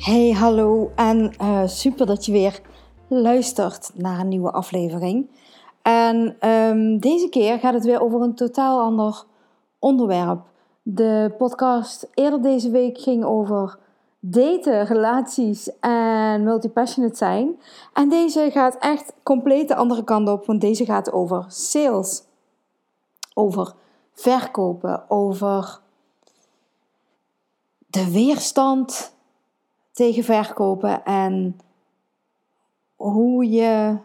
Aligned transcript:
Hey, 0.00 0.30
hallo 0.30 0.92
en 0.94 1.34
uh, 1.42 1.66
super 1.66 2.06
dat 2.06 2.26
je 2.26 2.32
weer 2.32 2.60
luistert 3.08 3.90
naar 3.94 4.20
een 4.20 4.28
nieuwe 4.28 4.50
aflevering. 4.50 5.30
En 5.82 6.48
um, 6.48 6.98
deze 6.98 7.28
keer 7.28 7.58
gaat 7.58 7.74
het 7.74 7.84
weer 7.84 8.00
over 8.00 8.20
een 8.20 8.34
totaal 8.34 8.80
ander 8.80 9.24
onderwerp. 9.78 10.42
De 10.82 11.34
podcast 11.38 12.08
eerder 12.14 12.42
deze 12.42 12.70
week 12.70 12.98
ging 12.98 13.24
over 13.24 13.78
daten, 14.20 14.86
relaties 14.86 15.78
en 15.80 16.44
multipassionate 16.44 17.16
zijn. 17.16 17.60
En 17.92 18.08
deze 18.08 18.48
gaat 18.52 18.76
echt 18.78 19.12
compleet 19.22 19.68
de 19.68 19.76
andere 19.76 20.04
kant 20.04 20.28
op, 20.28 20.46
want 20.46 20.60
deze 20.60 20.84
gaat 20.84 21.12
over 21.12 21.44
sales. 21.48 22.22
Over 23.34 23.74
verkopen, 24.12 25.10
over 25.10 25.80
de 27.86 28.10
weerstand 28.10 29.18
tegen 30.00 30.24
verkopen 30.24 31.04
en 31.04 31.60
hoe 32.96 33.50
je 33.50 33.98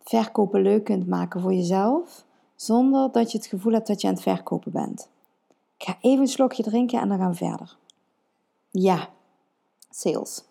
verkopen 0.00 0.62
leuk 0.62 0.84
kunt 0.84 1.06
maken 1.06 1.40
voor 1.40 1.54
jezelf, 1.54 2.24
zonder 2.56 3.12
dat 3.12 3.32
je 3.32 3.38
het 3.38 3.46
gevoel 3.46 3.72
hebt 3.72 3.86
dat 3.86 4.00
je 4.00 4.06
aan 4.06 4.12
het 4.12 4.22
verkopen 4.22 4.72
bent. 4.72 5.08
Ik 5.76 5.86
ga 5.86 5.96
even 6.00 6.20
een 6.20 6.28
slokje 6.28 6.62
drinken 6.62 7.00
en 7.00 7.08
dan 7.08 7.18
gaan 7.18 7.30
we 7.30 7.36
verder. 7.36 7.76
Ja, 8.70 9.08
sales. 9.90 10.44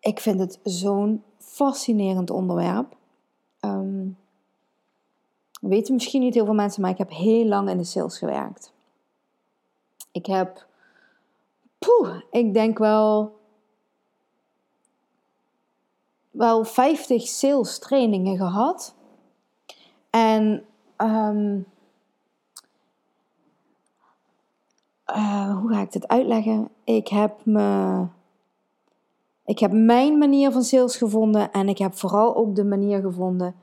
Ik 0.00 0.20
vind 0.20 0.40
het 0.40 0.58
zo'n 0.62 1.22
fascinerend 1.38 2.30
onderwerp. 2.30 2.96
Um, 3.60 4.16
weten 5.60 5.94
misschien 5.94 6.20
niet 6.20 6.34
heel 6.34 6.44
veel 6.44 6.54
mensen, 6.54 6.82
maar 6.82 6.90
ik 6.90 6.98
heb 6.98 7.10
heel 7.10 7.44
lang 7.44 7.70
in 7.70 7.78
de 7.78 7.84
sales 7.84 8.18
gewerkt. 8.18 8.72
Ik 10.12 10.26
heb 10.26 10.66
ik 12.30 12.54
denk 12.54 12.78
wel, 12.78 13.38
wel 16.30 16.64
50 16.64 17.26
sales 17.26 17.78
trainingen 17.78 18.36
gehad. 18.36 18.94
En 20.10 20.64
um, 20.96 21.66
uh, 25.06 25.60
hoe 25.60 25.72
ga 25.72 25.80
ik 25.80 25.92
dit 25.92 26.08
uitleggen? 26.08 26.68
Ik 26.84 27.08
heb 27.08 27.44
me. 27.44 28.06
Ik 29.44 29.58
heb 29.58 29.72
mijn 29.72 30.18
manier 30.18 30.52
van 30.52 30.62
sales 30.62 30.96
gevonden 30.96 31.52
en 31.52 31.68
ik 31.68 31.78
heb 31.78 31.94
vooral 31.94 32.36
ook 32.36 32.54
de 32.54 32.64
manier 32.64 33.00
gevonden 33.00 33.54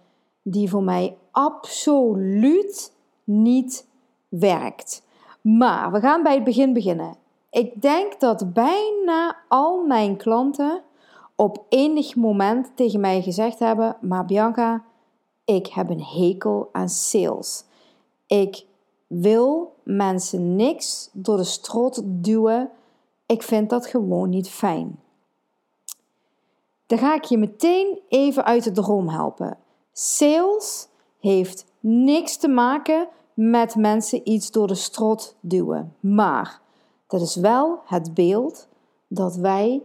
die 0.41 0.69
voor 0.69 0.83
mij 0.83 1.17
absoluut 1.31 2.93
niet 3.23 3.87
werkt. 4.29 5.03
Maar 5.41 5.91
we 5.91 5.99
gaan 5.99 6.23
bij 6.23 6.33
het 6.33 6.43
begin 6.43 6.73
beginnen. 6.73 7.15
Ik 7.51 7.81
denk 7.81 8.19
dat 8.19 8.53
bijna 8.53 9.37
al 9.47 9.85
mijn 9.85 10.17
klanten 10.17 10.81
op 11.35 11.63
enig 11.69 12.15
moment 12.15 12.71
tegen 12.75 12.99
mij 12.99 13.21
gezegd 13.21 13.59
hebben: 13.59 13.97
Maar 14.01 14.25
Bianca, 14.25 14.83
ik 15.45 15.67
heb 15.67 15.89
een 15.89 16.03
hekel 16.03 16.69
aan 16.71 16.89
sales. 16.89 17.63
Ik 18.27 18.65
wil 19.07 19.75
mensen 19.83 20.55
niks 20.55 21.09
door 21.13 21.37
de 21.37 21.43
strot 21.43 22.01
duwen. 22.03 22.69
Ik 23.25 23.43
vind 23.43 23.69
dat 23.69 23.85
gewoon 23.85 24.29
niet 24.29 24.49
fijn. 24.49 24.99
Dan 26.85 26.97
ga 26.97 27.15
ik 27.15 27.23
je 27.23 27.37
meteen 27.37 27.99
even 28.07 28.45
uit 28.45 28.63
de 28.63 28.71
droom 28.71 29.09
helpen. 29.09 29.57
Sales 29.93 30.87
heeft 31.19 31.65
niks 31.79 32.37
te 32.37 32.47
maken 32.47 33.07
met 33.33 33.75
mensen 33.75 34.29
iets 34.29 34.51
door 34.51 34.67
de 34.67 34.75
strot 34.75 35.35
duwen. 35.39 35.95
Maar 35.99 36.60
dat 37.11 37.21
is 37.21 37.35
wel 37.35 37.79
het 37.85 38.13
beeld 38.13 38.67
dat 39.07 39.35
wij 39.35 39.81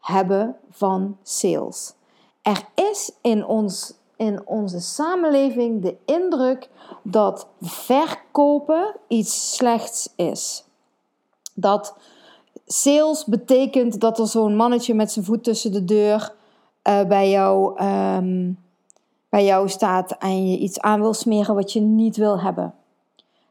hebben 0.00 0.56
van 0.70 1.16
sales. 1.22 1.94
Er 2.42 2.64
is 2.74 3.12
in, 3.20 3.46
ons, 3.46 3.94
in 4.16 4.46
onze 4.46 4.80
samenleving 4.80 5.82
de 5.82 5.96
indruk 6.04 6.68
dat 7.02 7.46
verkopen 7.60 8.94
iets 9.08 9.54
slechts 9.54 10.12
is. 10.16 10.64
Dat 11.54 11.96
sales 12.66 13.24
betekent 13.24 14.00
dat 14.00 14.18
er 14.18 14.26
zo'n 14.26 14.56
mannetje 14.56 14.94
met 14.94 15.12
zijn 15.12 15.24
voet 15.24 15.44
tussen 15.44 15.72
de 15.72 15.84
deur 15.84 16.34
uh, 16.88 17.04
bij, 17.04 17.30
jou, 17.30 17.82
um, 17.84 18.58
bij 19.28 19.44
jou 19.44 19.68
staat 19.68 20.10
en 20.18 20.50
je 20.50 20.58
iets 20.58 20.80
aan 20.80 21.00
wil 21.00 21.14
smeren 21.14 21.54
wat 21.54 21.72
je 21.72 21.80
niet 21.80 22.16
wil 22.16 22.40
hebben. 22.40 22.74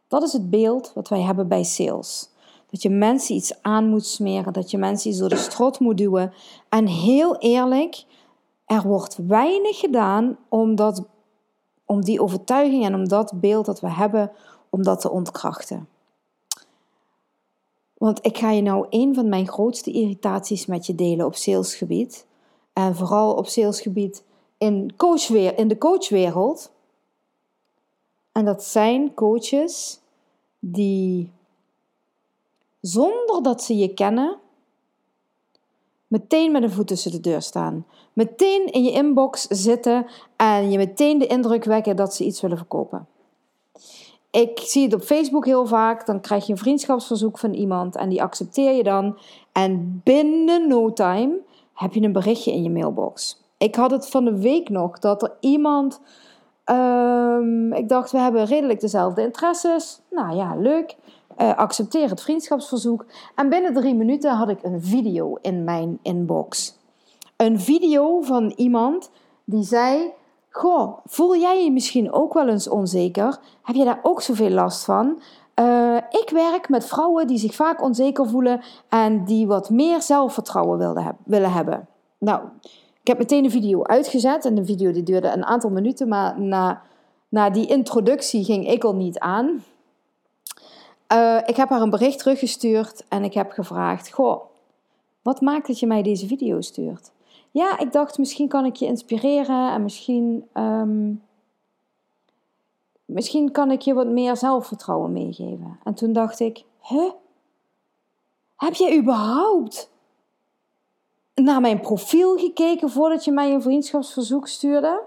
Dat 0.08 0.24
is 0.24 0.34
het 0.34 0.50
beeld 0.50 0.92
wat 0.96 1.10
wij 1.10 1.22
hebben 1.22 1.48
bij 1.48 1.64
sales. 1.64 2.31
Dat 2.72 2.82
je 2.82 2.90
mensen 2.90 3.36
iets 3.36 3.62
aan 3.62 3.88
moet 3.88 4.06
smeren, 4.06 4.54
dat 4.54 4.72
je 4.72 4.78
mensen 4.78 5.10
iets 5.10 5.20
door 5.20 5.30
de 5.30 5.36
strot 5.36 5.80
moet 5.80 5.98
duwen. 5.98 6.34
En 6.70 6.88
heel 6.88 7.38
eerlijk, 7.38 8.06
er 8.66 8.82
wordt 8.82 9.18
weinig 9.28 9.80
gedaan 9.80 10.38
om, 10.50 10.76
dat, 10.76 11.06
om 11.86 12.02
die 12.02 12.22
overtuiging 12.22 12.86
en 12.86 12.96
om 12.96 13.08
dat 13.08 13.34
beeld 13.36 13.66
dat 13.66 13.80
we 13.80 13.92
hebben, 13.92 14.32
om 14.70 14.84
dat 14.84 15.02
te 15.02 15.12
ontkrachten. 15.12 15.88
Want 17.94 18.26
ik 18.26 18.38
ga 18.38 18.52
je 18.52 18.62
nou 18.62 18.86
een 18.90 19.16
van 19.16 19.30
mijn 19.30 19.48
grootste 19.48 19.92
irritaties 19.92 20.66
met 20.66 20.86
je 20.86 20.96
delen 20.96 21.26
op 21.26 21.36
salesgebied. 21.36 22.26
En 22.74 22.96
vooral 22.96 23.34
op 23.34 23.48
salesgebied 23.48 24.24
in, 24.58 24.96
coachweer, 24.96 25.58
in 25.58 25.68
de 25.68 25.78
coachwereld. 25.78 26.72
En 28.32 28.46
dat 28.46 28.64
zijn 28.64 29.14
coaches 29.14 30.00
die 30.60 31.32
zonder 32.82 33.44
dat 33.44 33.64
ze 33.64 33.78
je 33.78 33.94
kennen, 33.94 34.38
meteen 36.08 36.52
met 36.52 36.64
een 36.64 36.72
voet 36.72 36.88
tussen 36.88 37.12
de 37.12 37.20
deur 37.20 37.42
staan. 37.42 37.86
Meteen 38.14 38.66
in 38.66 38.84
je 38.84 38.92
inbox 38.92 39.48
zitten 39.48 40.06
en 40.36 40.72
je 40.72 40.78
meteen 40.78 41.18
de 41.18 41.28
indruk 41.28 41.64
wekken 41.64 41.96
dat 41.96 42.16
ze 42.16 42.26
iets 42.26 42.42
willen 42.42 42.58
verkopen. 42.58 43.08
Ik 44.32 44.60
zie 44.60 44.84
het 44.84 44.94
op 44.94 45.02
Facebook 45.02 45.46
heel 45.46 45.66
vaak. 45.66 46.06
Dan 46.06 46.22
krijg 46.22 46.46
je 46.46 46.52
een 46.52 46.58
vriendschapsverzoek 46.58 47.38
van 47.38 47.54
iemand 47.54 47.96
en 47.96 48.10
die 48.10 48.22
accepteer 48.22 48.72
je 48.72 48.84
dan. 48.84 49.18
En 49.52 50.02
binnen 50.04 50.68
no 50.68 50.94
time 50.94 51.40
heb 51.74 51.94
je 51.94 52.02
een 52.02 52.12
berichtje 52.12 52.52
in 52.52 52.64
je 52.64 52.70
mailbox. 52.70 53.42
Ik 53.58 53.76
had 53.76 53.92
het 53.92 54.10
van 54.10 54.26
de 54.26 54.38
week 54.38 54.70
nog 54.70 55.00
dat 55.00 55.24
er 55.24 55.34
iemand. 55.40 56.02
Um, 56.66 57.74
ik 57.74 57.90
dacht, 57.90 58.12
we 58.12 58.18
hebben 58.18 58.46
redelijk 58.46 58.80
dezelfde 58.80 59.22
interesses. 59.22 60.00
Nou 60.10 60.36
ja, 60.36 60.56
leuk 60.56 60.96
uh, 61.38 61.56
accepteer 61.56 62.10
het 62.10 62.22
vriendschapsverzoek. 62.22 63.06
En 63.36 63.50
binnen 63.50 63.74
drie 63.74 63.96
minuten 63.96 64.32
had 64.32 64.50
ik 64.50 64.64
een 64.64 64.82
video 64.82 65.38
in 65.42 65.64
mijn 65.64 66.00
inbox. 66.02 66.80
Een 67.38 67.60
video 67.60 68.22
van 68.22 68.54
iemand 68.56 69.12
die 69.44 69.64
zei: 69.64 70.12
Goh, 70.50 70.98
voel 71.06 71.38
jij 71.38 71.64
je 71.64 71.72
misschien 71.72 72.12
ook 72.12 72.34
wel 72.34 72.48
eens 72.48 72.70
onzeker? 72.70 73.40
Heb 73.64 73.76
je 73.76 73.86
daar 73.86 74.00
ook 74.04 74.22
zoveel 74.22 74.50
last 74.50 74.86
van? 74.86 75.22
Uh, 75.56 75.96
ik 75.96 76.30
werk 76.30 76.70
met 76.70 76.86
vrouwen 76.86 77.28
die 77.28 77.38
zich 77.38 77.56
vaak 77.56 77.82
onzeker 77.82 78.28
voelen 78.28 78.62
en 78.90 79.26
die 79.26 79.48
wat 79.48 79.70
meer 79.70 80.02
zelfvertrouwen 80.02 80.78
willen 81.24 81.52
hebben. 81.52 81.88
Nou, 82.18 82.42
ik 83.02 83.08
heb 83.08 83.18
meteen 83.18 83.44
de 83.44 83.50
video 83.50 83.84
uitgezet 83.84 84.46
en 84.46 84.56
de 84.56 84.66
video 84.66 84.92
die 84.92 85.04
duurde 85.04 85.28
een 85.28 85.46
aantal 85.46 85.70
minuten, 85.70 86.08
maar 86.08 86.42
na, 86.42 86.82
na 87.30 87.50
die 87.50 87.68
introductie 87.68 88.44
ging 88.44 88.68
ik 88.68 88.84
al 88.84 88.96
niet 88.96 89.20
aan. 89.20 89.64
Uh, 91.12 91.38
ik 91.46 91.56
heb 91.56 91.70
haar 91.70 91.82
een 91.82 91.90
bericht 91.90 92.20
teruggestuurd 92.20 93.04
en 93.08 93.24
ik 93.24 93.34
heb 93.34 93.52
gevraagd: 93.52 94.12
Goh, 94.12 94.42
wat 95.22 95.42
maakt 95.42 95.68
dat 95.68 95.80
je 95.80 95.88
mij 95.88 96.02
deze 96.02 96.28
video 96.28 96.62
stuurt? 96.62 97.12
Ja, 97.52 97.80
ik 97.80 97.92
dacht 97.92 98.18
misschien 98.18 98.48
kan 98.48 98.66
ik 98.66 98.76
je 98.76 98.86
inspireren 98.86 99.74
en 99.74 99.84
misschien, 99.84 100.50
um, 100.54 101.24
misschien 103.06 103.52
kan 103.52 103.72
ik 103.72 103.82
je 103.82 103.94
wat 103.94 104.08
meer 104.08 104.38
zelfvertrouwen 104.38 105.12
meegeven. 105.12 105.80
En 105.84 105.94
toen 105.94 106.14
dacht 106.14 106.40
ik: 106.40 106.64
Huh? 106.82 107.12
Heb 108.56 108.74
je 108.74 108.98
überhaupt 108.98 109.92
naar 111.36 111.62
mijn 111.62 111.80
profiel 111.80 112.38
gekeken 112.38 112.90
voordat 112.90 113.26
je 113.26 113.32
mij 113.32 113.54
een 113.54 113.62
vriendschapsverzoek 113.62 114.48
stuurde? 114.48 115.02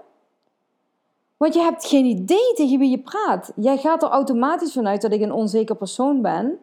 Want 1.37 1.53
je 1.53 1.59
hebt 1.59 1.85
geen 1.85 2.05
idee 2.05 2.53
tegen 2.53 2.79
wie 2.79 2.89
je 2.89 2.99
praat. 2.99 3.51
Jij 3.55 3.77
gaat 3.77 4.03
er 4.03 4.09
automatisch 4.09 4.73
vanuit 4.73 5.01
dat 5.01 5.11
ik 5.11 5.21
een 5.21 5.31
onzeker 5.31 5.75
persoon 5.75 6.21
ben. 6.21 6.59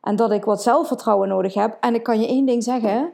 En 0.00 0.16
dat 0.16 0.30
ik 0.30 0.44
wat 0.44 0.62
zelfvertrouwen 0.62 1.28
nodig 1.28 1.54
heb. 1.54 1.76
En 1.80 1.94
ik 1.94 2.02
kan 2.02 2.20
je 2.20 2.26
één 2.26 2.46
ding 2.46 2.62
zeggen. 2.62 3.12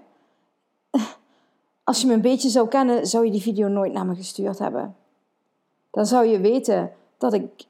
als 1.84 2.00
je 2.00 2.06
me 2.06 2.12
een 2.12 2.20
beetje 2.20 2.48
zou 2.48 2.68
kennen, 2.68 3.06
zou 3.06 3.24
je 3.24 3.30
die 3.30 3.42
video 3.42 3.68
nooit 3.68 3.92
naar 3.92 4.06
me 4.06 4.14
gestuurd 4.14 4.58
hebben. 4.58 4.96
Dan 5.90 6.06
zou 6.06 6.26
je 6.26 6.40
weten 6.40 6.92
dat 7.18 7.32
ik 7.32 7.66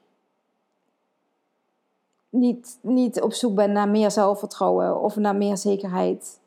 niet, 2.29 2.77
niet 2.81 3.21
op 3.21 3.33
zoek 3.33 3.55
ben 3.55 3.71
naar 3.71 3.89
meer 3.89 4.11
zelfvertrouwen 4.11 5.01
of 5.01 5.15
naar 5.15 5.35
meer 5.35 5.57
zekerheid. 5.57 6.39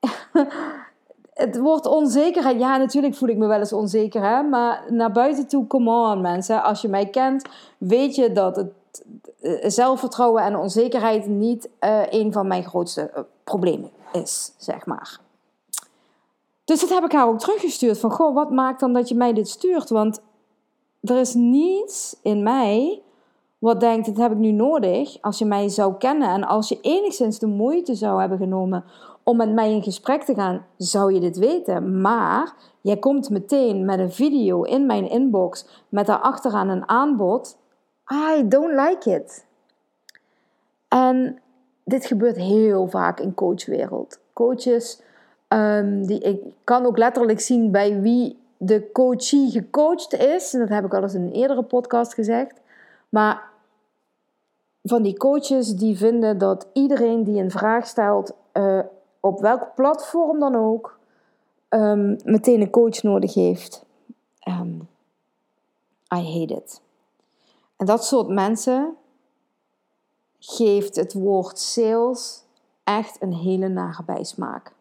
het 1.36 1.58
wordt 1.58 1.86
onzekerheid. 1.86 2.58
Ja, 2.58 2.76
natuurlijk 2.76 3.14
voel 3.14 3.28
ik 3.28 3.36
me 3.36 3.46
wel 3.46 3.58
eens 3.58 3.72
onzeker, 3.72 4.22
hè? 4.22 4.42
maar 4.42 4.84
naar 4.88 5.12
buiten 5.12 5.46
toe, 5.46 5.66
come 5.66 6.10
on 6.12 6.20
mensen. 6.20 6.62
Als 6.62 6.80
je 6.80 6.88
mij 6.88 7.06
kent, 7.06 7.44
weet 7.78 8.14
je 8.14 8.32
dat 8.32 8.56
het 8.56 8.72
eh, 9.40 9.70
zelfvertrouwen 9.70 10.42
en 10.42 10.56
onzekerheid 10.56 11.26
niet 11.26 11.68
uh, 11.80 12.02
een 12.10 12.32
van 12.32 12.46
mijn 12.46 12.64
grootste 12.64 13.10
uh, 13.16 13.22
problemen 13.44 13.90
is, 14.12 14.52
zeg 14.56 14.86
maar. 14.86 15.20
Dus 16.64 16.80
dat 16.80 16.88
heb 16.88 17.04
ik 17.04 17.12
haar 17.12 17.28
ook 17.28 17.38
teruggestuurd. 17.38 17.98
Van, 17.98 18.10
goh, 18.10 18.34
wat 18.34 18.50
maakt 18.50 18.80
dan 18.80 18.92
dat 18.92 19.08
je 19.08 19.14
mij 19.14 19.32
dit 19.32 19.48
stuurt? 19.48 19.88
Want 19.88 20.20
er 21.00 21.18
is 21.18 21.34
niets 21.34 22.16
in 22.22 22.42
mij 22.42 23.02
wat 23.58 23.80
denkt, 23.80 24.06
dit 24.06 24.16
heb 24.16 24.32
ik 24.32 24.38
nu 24.38 24.50
nodig. 24.50 25.18
Als 25.20 25.38
je 25.38 25.44
mij 25.44 25.68
zou 25.68 25.94
kennen 25.94 26.28
en 26.28 26.44
als 26.44 26.68
je 26.68 26.80
enigszins 26.80 27.38
de 27.38 27.46
moeite 27.46 27.94
zou 27.94 28.20
hebben 28.20 28.38
genomen 28.38 28.84
om 29.28 29.36
met 29.36 29.52
mij 29.52 29.72
in 29.72 29.82
gesprek 29.82 30.22
te 30.22 30.34
gaan, 30.34 30.66
zou 30.76 31.14
je 31.14 31.20
dit 31.20 31.36
weten. 31.36 32.00
Maar 32.00 32.54
jij 32.80 32.96
komt 32.96 33.30
meteen 33.30 33.84
met 33.84 33.98
een 33.98 34.12
video 34.12 34.62
in 34.62 34.86
mijn 34.86 35.10
inbox 35.10 35.66
met 35.88 36.06
daarachteraan 36.06 36.68
een 36.68 36.88
aanbod. 36.88 37.58
I 38.12 38.48
don't 38.48 38.80
like 38.80 39.10
it. 39.10 39.46
En 40.88 41.38
dit 41.84 42.06
gebeurt 42.06 42.36
heel 42.36 42.86
vaak 42.88 43.20
in 43.20 43.34
coachwereld. 43.34 44.18
Coaches, 44.32 45.00
um, 45.48 46.06
die, 46.06 46.20
ik 46.20 46.40
kan 46.64 46.86
ook 46.86 46.98
letterlijk 46.98 47.40
zien 47.40 47.70
bij 47.70 48.00
wie 48.00 48.38
de 48.56 48.90
coachie 48.92 49.50
gecoacht 49.50 50.14
is. 50.14 50.54
En 50.54 50.60
dat 50.60 50.68
heb 50.68 50.84
ik 50.84 50.94
al 50.94 51.02
eens 51.02 51.14
in 51.14 51.22
een 51.22 51.32
eerdere 51.32 51.62
podcast 51.62 52.14
gezegd. 52.14 52.60
Maar 53.08 53.42
van 54.82 55.02
die 55.02 55.16
coaches 55.16 55.76
die 55.76 55.96
vinden 55.96 56.38
dat 56.38 56.66
iedereen 56.72 57.24
die 57.24 57.42
een 57.42 57.50
vraag 57.50 57.86
stelt, 57.86 58.34
uh, 58.52 58.80
op 59.26 59.40
welk 59.40 59.74
platform 59.74 60.38
dan 60.40 60.54
ook, 60.54 60.98
um, 61.68 62.16
meteen 62.24 62.60
een 62.60 62.70
coach 62.70 63.02
nodig 63.02 63.34
heeft. 63.34 63.84
Um, 64.48 64.88
I 66.14 66.38
hate 66.38 66.54
it. 66.54 66.80
En 67.76 67.86
dat 67.86 68.04
soort 68.04 68.28
mensen 68.28 68.96
geeft 70.38 70.96
het 70.96 71.12
woord 71.12 71.58
sales 71.58 72.44
echt 72.84 73.22
een 73.22 73.32
hele 73.32 73.68
nare 73.68 74.02
bijsmaak. 74.04 74.74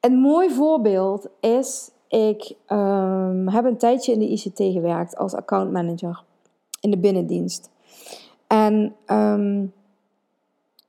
Een 0.00 0.18
mooi 0.18 0.50
voorbeeld 0.50 1.28
is, 1.40 1.90
ik 2.08 2.54
um, 2.68 3.48
heb 3.48 3.64
een 3.64 3.78
tijdje 3.78 4.12
in 4.12 4.18
de 4.18 4.28
ICT 4.28 4.56
gewerkt 4.56 5.16
als 5.16 5.34
accountmanager 5.34 6.22
in 6.80 6.90
de 6.90 6.98
binnendienst. 6.98 7.70
En 8.46 8.96
um, 9.06 9.72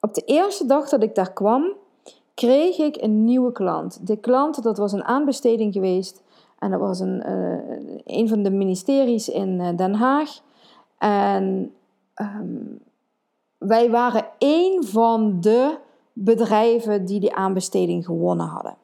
op 0.07 0.13
de 0.13 0.23
eerste 0.25 0.65
dag 0.65 0.89
dat 0.89 1.03
ik 1.03 1.15
daar 1.15 1.33
kwam, 1.33 1.73
kreeg 2.33 2.77
ik 2.77 3.01
een 3.01 3.23
nieuwe 3.23 3.51
klant. 3.51 4.07
De 4.07 4.17
klant, 4.17 4.63
dat 4.63 4.77
was 4.77 4.91
een 4.91 5.03
aanbesteding 5.03 5.73
geweest. 5.73 6.21
En 6.59 6.71
dat 6.71 6.79
was 6.79 6.99
een, 6.99 7.23
uh, 7.27 8.17
een 8.17 8.27
van 8.27 8.43
de 8.43 8.49
ministeries 8.49 9.29
in 9.29 9.59
uh, 9.59 9.77
Den 9.77 9.93
Haag. 9.93 10.41
En 10.97 11.73
um, 12.15 12.79
wij 13.57 13.89
waren 13.89 14.25
één 14.37 14.83
van 14.83 15.37
de 15.41 15.77
bedrijven 16.13 17.05
die 17.05 17.19
die 17.19 17.35
aanbesteding 17.35 18.05
gewonnen 18.05 18.47
hadden. 18.47 18.75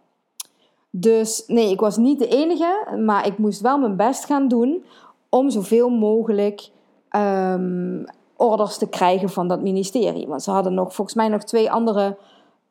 Dus 0.90 1.44
nee, 1.48 1.72
ik 1.72 1.80
was 1.80 1.98
niet 1.98 2.20
de 2.20 2.28
enige, 2.28 2.98
maar 3.06 3.28
ik 3.28 3.38
moest 3.38 3.62
wel 3.62 3.78
mijn 3.78 3.96
best 3.96 4.26
gaan 4.26 4.48
doen 4.48 4.84
om 5.30 5.50
zoveel 5.50 5.90
mogelijk 5.90 6.70
um, 7.16 8.06
orders 8.44 8.78
te 8.78 8.88
krijgen 8.88 9.30
van 9.30 9.48
dat 9.48 9.62
ministerie. 9.62 10.28
Want 10.28 10.44
ze 10.44 10.52
hadden 10.52 10.74
nog, 10.74 10.94
volgens 10.96 11.16
mij 11.16 11.28
nog 11.28 11.44
twee 11.44 11.72
andere 11.72 12.18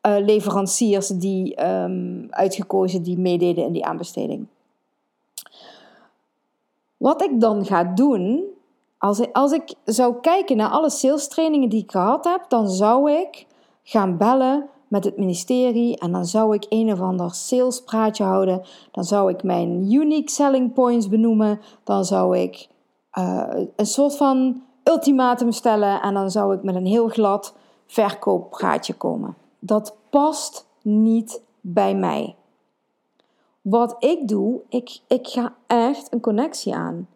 uh, 0.07 0.15
leveranciers 0.19 1.07
die 1.07 1.65
um, 1.65 2.27
uitgekozen 2.29 3.03
die 3.03 3.17
meededen 3.19 3.65
in 3.65 3.71
die 3.71 3.85
aanbesteding. 3.85 4.47
Wat 6.97 7.23
ik 7.23 7.39
dan 7.41 7.65
ga 7.65 7.83
doen, 7.83 8.43
als 8.97 9.19
ik, 9.19 9.29
als 9.31 9.51
ik 9.51 9.73
zou 9.85 10.15
kijken 10.21 10.57
naar 10.57 10.69
alle 10.69 10.89
sales 10.89 11.27
trainingen 11.27 11.69
die 11.69 11.83
ik 11.83 11.91
gehad 11.91 12.23
heb, 12.23 12.45
dan 12.47 12.69
zou 12.69 13.11
ik 13.11 13.45
gaan 13.83 14.17
bellen 14.17 14.69
met 14.87 15.03
het 15.03 15.17
ministerie 15.17 15.97
en 15.97 16.11
dan 16.11 16.25
zou 16.25 16.55
ik 16.55 16.65
een 16.69 16.91
of 16.91 17.01
ander 17.01 17.33
salespraatje 17.33 18.23
houden. 18.23 18.61
Dan 18.91 19.03
zou 19.03 19.31
ik 19.31 19.43
mijn 19.43 19.93
unique 19.93 20.29
selling 20.29 20.73
points 20.73 21.09
benoemen. 21.09 21.59
Dan 21.83 22.05
zou 22.05 22.37
ik 22.37 22.67
uh, 23.19 23.47
een 23.75 23.85
soort 23.85 24.15
van 24.15 24.61
ultimatum 24.83 25.51
stellen 25.51 26.01
en 26.01 26.13
dan 26.13 26.31
zou 26.31 26.55
ik 26.55 26.63
met 26.63 26.75
een 26.75 26.85
heel 26.85 27.07
glad 27.07 27.53
verkooppraatje 27.85 28.93
komen. 28.93 29.35
Dat 29.59 29.95
past 30.09 30.67
niet 30.81 31.41
bij 31.61 31.95
mij. 31.95 32.35
Wat 33.61 33.95
ik 33.99 34.27
doe, 34.27 34.61
ik, 34.69 34.99
ik 35.07 35.27
ga 35.27 35.53
echt 35.67 36.13
een 36.13 36.19
connectie 36.19 36.75
aan. 36.75 37.07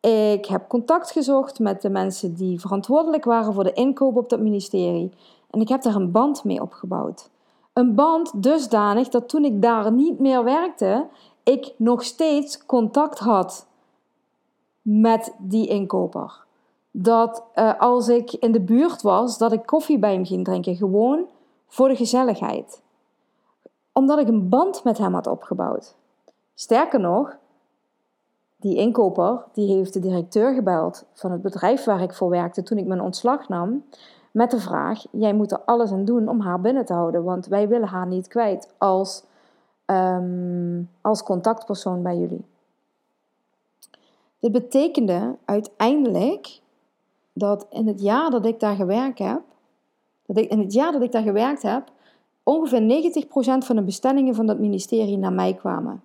Ik 0.00 0.46
heb 0.46 0.68
contact 0.68 1.10
gezocht 1.10 1.58
met 1.58 1.82
de 1.82 1.90
mensen 1.90 2.34
die 2.34 2.60
verantwoordelijk 2.60 3.24
waren 3.24 3.54
voor 3.54 3.64
de 3.64 3.72
inkoop 3.72 4.16
op 4.16 4.28
dat 4.28 4.40
ministerie. 4.40 5.12
En 5.50 5.60
ik 5.60 5.68
heb 5.68 5.82
daar 5.82 5.94
een 5.94 6.10
band 6.10 6.44
mee 6.44 6.62
opgebouwd. 6.62 7.30
Een 7.72 7.94
band 7.94 8.42
dusdanig 8.42 9.08
dat 9.08 9.28
toen 9.28 9.44
ik 9.44 9.62
daar 9.62 9.92
niet 9.92 10.18
meer 10.18 10.44
werkte, 10.44 11.06
ik 11.42 11.72
nog 11.76 12.04
steeds 12.04 12.66
contact 12.66 13.18
had 13.18 13.66
met 14.82 15.34
die 15.38 15.66
inkoper 15.66 16.46
dat 17.02 17.42
uh, 17.54 17.80
als 17.80 18.08
ik 18.08 18.32
in 18.32 18.52
de 18.52 18.60
buurt 18.60 19.02
was, 19.02 19.38
dat 19.38 19.52
ik 19.52 19.66
koffie 19.66 19.98
bij 19.98 20.12
hem 20.12 20.24
ging 20.24 20.44
drinken. 20.44 20.76
Gewoon 20.76 21.26
voor 21.66 21.88
de 21.88 21.96
gezelligheid. 21.96 22.82
Omdat 23.92 24.18
ik 24.18 24.28
een 24.28 24.48
band 24.48 24.84
met 24.84 24.98
hem 24.98 25.14
had 25.14 25.26
opgebouwd. 25.26 25.94
Sterker 26.54 27.00
nog, 27.00 27.36
die 28.56 28.76
inkoper 28.76 29.44
die 29.52 29.74
heeft 29.74 29.92
de 29.92 30.00
directeur 30.00 30.54
gebeld 30.54 31.04
van 31.12 31.30
het 31.30 31.42
bedrijf 31.42 31.84
waar 31.84 32.02
ik 32.02 32.14
voor 32.14 32.30
werkte 32.30 32.62
toen 32.62 32.78
ik 32.78 32.86
mijn 32.86 33.00
ontslag 33.00 33.48
nam. 33.48 33.84
Met 34.30 34.50
de 34.50 34.60
vraag: 34.60 35.04
Jij 35.10 35.34
moet 35.34 35.52
er 35.52 35.60
alles 35.64 35.92
aan 35.92 36.04
doen 36.04 36.28
om 36.28 36.40
haar 36.40 36.60
binnen 36.60 36.84
te 36.84 36.92
houden, 36.92 37.24
want 37.24 37.46
wij 37.46 37.68
willen 37.68 37.88
haar 37.88 38.06
niet 38.06 38.28
kwijt 38.28 38.74
als, 38.78 39.24
um, 39.86 40.90
als 41.00 41.22
contactpersoon 41.22 42.02
bij 42.02 42.16
jullie. 42.16 42.44
Dit 44.38 44.52
betekende 44.52 45.36
uiteindelijk 45.44 46.60
dat 47.38 47.66
in 47.70 47.86
het 47.86 48.00
jaar 48.00 48.30
dat 48.30 48.46
ik 48.46 48.60
daar 48.60 48.76
gewerkt 48.76 49.18
heb, 49.18 49.40
dat 50.26 50.38
ik, 50.38 50.50
in 50.50 50.58
het 50.58 50.72
jaar 50.72 50.92
dat 50.92 51.02
ik 51.02 51.12
daar 51.12 51.22
gewerkt 51.22 51.62
heb, 51.62 51.92
ongeveer 52.42 53.12
90% 53.22 53.26
van 53.58 53.76
de 53.76 53.82
bestellingen 53.82 54.34
van 54.34 54.46
dat 54.46 54.58
ministerie 54.58 55.18
naar 55.18 55.32
mij 55.32 55.54
kwamen. 55.54 56.02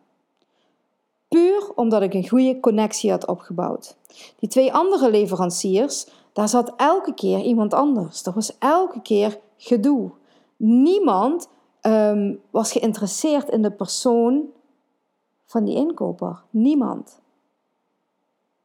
Puur 1.27 1.71
omdat 1.75 2.01
ik 2.01 2.13
een 2.13 2.27
goede 2.27 2.59
connectie 2.59 3.11
had 3.11 3.27
opgebouwd. 3.27 3.95
Die 4.39 4.49
twee 4.49 4.73
andere 4.73 5.09
leveranciers, 5.09 6.07
daar 6.33 6.49
zat 6.49 6.73
elke 6.77 7.13
keer 7.13 7.39
iemand 7.39 7.73
anders. 7.73 8.25
Er 8.25 8.33
was 8.33 8.57
elke 8.57 9.01
keer 9.01 9.39
gedoe. 9.57 10.11
Niemand 10.57 11.49
um, 11.81 12.41
was 12.49 12.71
geïnteresseerd 12.71 13.49
in 13.49 13.61
de 13.61 13.71
persoon 13.71 14.45
van 15.45 15.63
die 15.63 15.75
inkoper. 15.75 16.43
Niemand. 16.49 17.21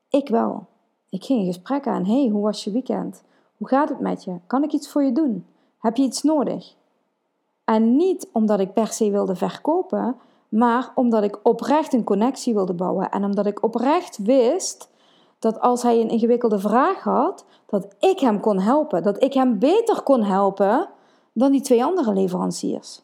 Ik 0.09 0.29
wel. 0.29 0.67
Ik 1.09 1.25
ging 1.25 1.41
een 1.41 1.47
gesprek 1.47 1.87
aan. 1.87 2.05
hey, 2.05 2.29
hoe 2.29 2.43
was 2.43 2.65
je 2.65 2.71
weekend? 2.71 3.23
Hoe 3.57 3.69
gaat 3.69 3.89
het 3.89 4.01
met 4.01 4.25
je? 4.25 4.37
Kan 4.47 4.63
ik 4.63 4.73
iets 4.73 4.91
voor 4.91 5.03
je 5.03 5.13
doen? 5.13 5.47
Heb 5.79 5.97
je 5.97 6.03
iets 6.03 6.23
nodig? 6.23 6.75
En 7.65 7.97
niet 7.97 8.29
omdat 8.33 8.61
ik 8.61 8.73
per 8.73 8.87
se 8.87 9.11
wilde 9.11 9.37
verkopen, 9.37 10.17
maar 10.49 10.93
omdat 10.95 11.23
ik 11.23 11.39
oprecht 11.43 11.93
een 11.93 12.05
connectie 12.05 12.55
wilde 12.55 12.73
bouwen. 12.73 13.11
En 13.11 13.25
omdat 13.25 13.47
ik 13.47 13.63
oprecht 13.63 14.19
wist 14.19 14.89
dat 15.39 15.61
als 15.61 15.83
hij 15.83 16.01
een 16.01 16.09
ingewikkelde 16.09 16.59
vraag 16.59 17.03
had, 17.03 17.45
dat 17.67 17.95
ik 17.99 18.19
hem 18.19 18.41
kon 18.41 18.59
helpen. 18.61 19.03
Dat 19.03 19.23
ik 19.23 19.33
hem 19.33 19.59
beter 19.59 20.03
kon 20.03 20.23
helpen 20.23 20.89
dan 21.33 21.53
die 21.53 21.61
twee 21.61 21.85
andere 21.85 22.13
leveranciers. 22.13 23.01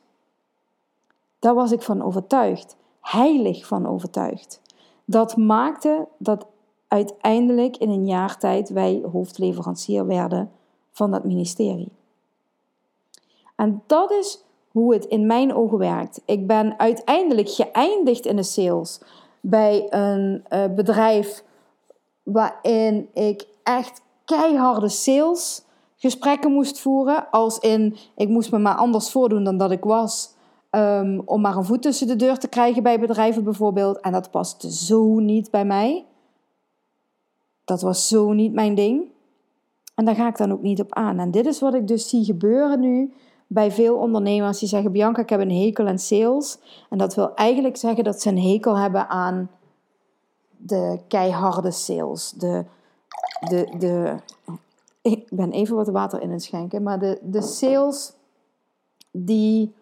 Daar 1.38 1.54
was 1.54 1.72
ik 1.72 1.82
van 1.82 2.02
overtuigd. 2.02 2.76
Heilig 3.00 3.66
van 3.66 3.86
overtuigd. 3.86 4.60
Dat 5.04 5.36
maakte 5.36 6.08
dat 6.18 6.46
uiteindelijk 6.88 7.76
in 7.76 7.90
een 7.90 8.06
jaar 8.06 8.38
tijd 8.38 8.68
wij 8.68 9.02
hoofdleverancier 9.12 10.06
werden 10.06 10.50
van 10.92 11.10
dat 11.10 11.24
ministerie. 11.24 11.92
En 13.56 13.82
dat 13.86 14.10
is 14.10 14.44
hoe 14.70 14.94
het 14.94 15.04
in 15.04 15.26
mijn 15.26 15.54
ogen 15.54 15.78
werkt. 15.78 16.20
Ik 16.24 16.46
ben 16.46 16.78
uiteindelijk 16.78 17.48
geëindigd 17.48 18.26
in 18.26 18.36
de 18.36 18.42
sales 18.42 19.00
bij 19.40 19.86
een 19.90 20.44
uh, 20.52 20.64
bedrijf 20.74 21.44
waarin 22.22 23.08
ik 23.12 23.46
echt 23.62 24.02
keiharde 24.24 24.88
sales 24.88 25.62
gesprekken 25.96 26.52
moest 26.52 26.80
voeren. 26.80 27.30
Als 27.30 27.58
in, 27.58 27.96
ik 28.16 28.28
moest 28.28 28.50
me 28.50 28.58
maar 28.58 28.74
anders 28.76 29.10
voordoen 29.10 29.44
dan 29.44 29.56
dat 29.56 29.70
ik 29.70 29.84
was. 29.84 30.32
Um, 30.70 31.22
om 31.24 31.40
maar 31.40 31.56
een 31.56 31.64
voet 31.64 31.82
tussen 31.82 32.06
de 32.06 32.16
deur 32.16 32.38
te 32.38 32.48
krijgen 32.48 32.82
bij 32.82 33.00
bedrijven 33.00 33.44
bijvoorbeeld. 33.44 34.00
En 34.00 34.12
dat 34.12 34.30
paste 34.30 34.72
zo 34.72 35.18
niet 35.18 35.50
bij 35.50 35.64
mij. 35.64 36.04
Dat 37.64 37.82
was 37.82 38.08
zo 38.08 38.32
niet 38.32 38.52
mijn 38.52 38.74
ding. 38.74 39.04
En 39.94 40.04
daar 40.04 40.14
ga 40.14 40.28
ik 40.28 40.36
dan 40.36 40.52
ook 40.52 40.62
niet 40.62 40.80
op 40.80 40.92
aan. 40.92 41.18
En 41.18 41.30
dit 41.30 41.46
is 41.46 41.60
wat 41.60 41.74
ik 41.74 41.88
dus 41.88 42.08
zie 42.08 42.24
gebeuren 42.24 42.80
nu 42.80 43.12
bij 43.46 43.70
veel 43.70 43.96
ondernemers 43.96 44.58
die 44.58 44.68
zeggen: 44.68 44.92
Bianca, 44.92 45.22
ik 45.22 45.28
heb 45.28 45.40
een 45.40 45.62
hekel 45.62 45.86
aan 45.86 45.98
sales. 45.98 46.58
En 46.90 46.98
dat 46.98 47.14
wil 47.14 47.34
eigenlijk 47.34 47.76
zeggen 47.76 48.04
dat 48.04 48.22
ze 48.22 48.28
een 48.28 48.42
hekel 48.42 48.78
hebben 48.78 49.08
aan 49.08 49.50
de 50.56 51.00
keiharde 51.08 51.70
sales. 51.70 52.30
De, 52.30 52.64
de, 53.48 53.74
de, 53.78 54.16
ik 55.02 55.26
ben 55.30 55.52
even 55.52 55.76
wat 55.76 55.88
water 55.88 56.22
in 56.22 56.30
het 56.30 56.42
schenken, 56.42 56.82
maar 56.82 56.98
de, 56.98 57.18
de 57.22 57.42
sales 57.42 58.12
die 59.10 59.74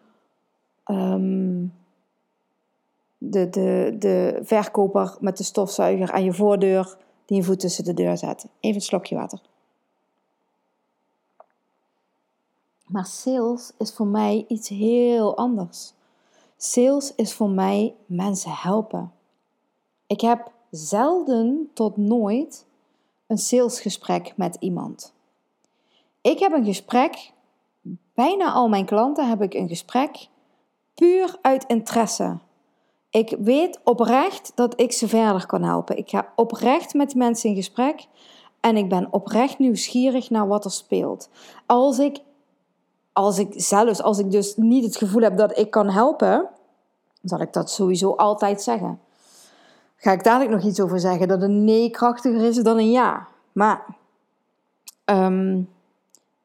Ehm, 0.85 1.67
de, 3.19 3.51
de, 3.51 3.97
de 3.99 4.39
verkoper 4.43 5.17
met 5.21 5.37
de 5.37 5.45
stofzuiger 5.45 6.13
aan 6.13 6.25
je 6.25 6.33
voordeur 6.33 6.97
die 7.27 7.37
je 7.37 7.43
voet 7.43 7.61
tussen 7.61 7.85
de 7.85 7.95
deur 7.95 8.17
zet. 8.17 8.47
Even 8.61 8.77
een 8.77 8.83
slokje 8.83 9.15
water. 9.15 9.41
Maar 12.87 13.07
sales 13.07 13.73
is 13.79 13.93
voor 13.93 14.07
mij 14.07 14.45
iets 14.49 14.69
heel 14.69 15.37
anders. 15.37 15.93
Sales 16.57 17.15
is 17.15 17.33
voor 17.33 17.51
mij 17.51 17.95
mensen 18.07 18.51
helpen. 18.51 19.13
Ik 20.07 20.21
heb 20.21 20.53
zelden 20.71 21.71
tot 21.75 21.97
nooit 21.97 22.67
een 23.27 23.39
salesgesprek 23.39 24.33
met 24.37 24.57
iemand. 24.61 25.13
Ik 26.21 26.39
heb 26.39 26.53
een 26.53 26.65
gesprek, 26.65 27.33
bijna 28.15 28.53
al 28.53 28.69
mijn 28.69 28.87
klanten 28.87 29.29
heb 29.29 29.43
ik 29.43 29.55
een 29.55 29.69
gesprek 29.69 30.29
puur 30.95 31.39
uit 31.43 31.65
interesse. 31.67 32.39
Ik 33.13 33.37
weet 33.39 33.81
oprecht 33.85 34.53
dat 34.55 34.81
ik 34.81 34.93
ze 34.93 35.09
verder 35.09 35.47
kan 35.47 35.63
helpen. 35.63 35.97
Ik 35.97 36.09
ga 36.09 36.33
oprecht 36.37 36.95
met 36.95 37.15
mensen 37.15 37.49
in 37.49 37.57
gesprek 37.57 38.07
en 38.61 38.77
ik 38.77 38.89
ben 38.89 39.09
oprecht 39.11 39.59
nieuwsgierig 39.59 40.31
naar 40.31 40.49
wat 40.49 40.65
er 40.65 40.71
speelt. 40.71 41.29
Als 41.67 41.99
ik, 41.99 42.19
als 43.13 43.39
ik 43.39 43.53
zelfs, 43.57 44.03
als 44.03 44.19
ik 44.19 44.31
dus 44.31 44.57
niet 44.57 44.85
het 44.85 44.97
gevoel 44.97 45.23
heb 45.23 45.37
dat 45.37 45.59
ik 45.59 45.71
kan 45.71 45.91
helpen, 45.91 46.49
zal 47.23 47.41
ik 47.41 47.53
dat 47.53 47.71
sowieso 47.71 48.11
altijd 48.11 48.63
zeggen. 48.63 49.01
Ga 49.97 50.13
ik 50.13 50.25
dadelijk 50.25 50.51
nog 50.51 50.65
iets 50.65 50.81
over 50.81 51.01
zeggen 51.01 51.29
dat 51.29 51.43
een 51.43 51.65
nee 51.65 51.91
krachtiger 51.91 52.45
is 52.45 52.57
dan 52.57 52.79
een 52.79 52.91
ja. 52.91 53.29
Maar 53.53 53.87
um, 55.05 55.69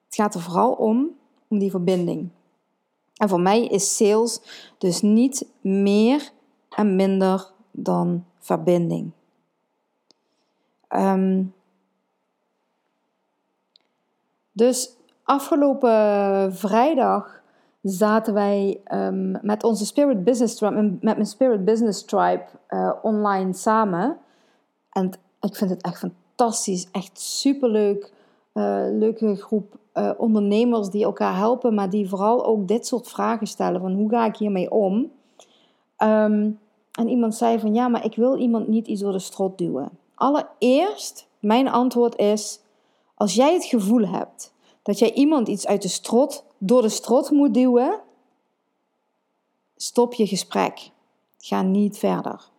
het 0.05 0.15
gaat 0.15 0.33
er 0.33 0.41
vooral 0.41 0.71
om, 0.71 1.09
om 1.47 1.59
die 1.59 1.71
verbinding. 1.71 2.29
En 3.13 3.29
voor 3.29 3.41
mij 3.41 3.65
is 3.65 3.95
sales 3.95 4.41
dus 4.77 5.01
niet 5.01 5.45
meer 5.61 6.35
en 6.69 6.95
minder 6.95 7.51
dan 7.71 8.25
verbinding. 8.39 9.11
Um, 10.89 11.53
dus 14.51 14.95
afgelopen 15.23 16.53
vrijdag 16.55 17.41
zaten 17.81 18.33
wij 18.33 18.81
um, 18.91 19.37
met 19.41 19.63
onze 19.63 19.85
Spirit 19.85 20.23
Business 20.23 20.55
Tribe, 20.55 20.81
met 20.81 21.01
mijn 21.01 21.25
Spirit 21.25 21.65
Business 21.65 22.05
Tribe 22.05 22.45
uh, 22.69 22.91
online 23.01 23.53
samen. 23.53 24.17
En 24.91 25.11
ik 25.41 25.55
vind 25.55 25.69
het 25.69 25.81
echt 25.81 25.97
fantastisch, 25.97 26.87
echt 26.91 27.19
superleuk. 27.19 28.13
Uh, 28.53 28.85
leuke 28.91 29.35
groep 29.35 29.77
uh, 29.93 30.11
ondernemers 30.17 30.89
die 30.89 31.03
elkaar 31.03 31.35
helpen, 31.35 31.73
maar 31.73 31.89
die 31.89 32.09
vooral 32.09 32.45
ook 32.45 32.67
dit 32.67 32.87
soort 32.87 33.07
vragen 33.07 33.47
stellen: 33.47 33.81
van 33.81 33.93
hoe 33.93 34.09
ga 34.09 34.25
ik 34.25 34.35
hiermee 34.35 34.71
om? 34.71 35.11
Um, 36.03 36.59
en 36.91 37.07
iemand 37.07 37.35
zei 37.35 37.59
van 37.59 37.73
ja, 37.73 37.87
maar 37.87 38.05
ik 38.05 38.15
wil 38.15 38.37
iemand 38.37 38.67
niet 38.67 38.87
iets 38.87 39.01
door 39.01 39.11
de 39.11 39.19
strot 39.19 39.57
duwen. 39.57 39.89
Allereerst, 40.15 41.27
mijn 41.39 41.67
antwoord 41.67 42.15
is: 42.15 42.59
als 43.15 43.33
jij 43.33 43.53
het 43.53 43.65
gevoel 43.65 44.07
hebt 44.07 44.53
dat 44.81 44.99
jij 44.99 45.13
iemand 45.13 45.47
iets 45.47 45.67
uit 45.67 45.81
de 45.81 45.87
strot, 45.87 46.43
door 46.57 46.81
de 46.81 46.89
strot 46.89 47.31
moet 47.31 47.53
duwen, 47.53 47.99
stop 49.75 50.13
je 50.13 50.27
gesprek. 50.27 50.91
Ga 51.37 51.61
niet 51.61 51.97
verder. 51.97 52.49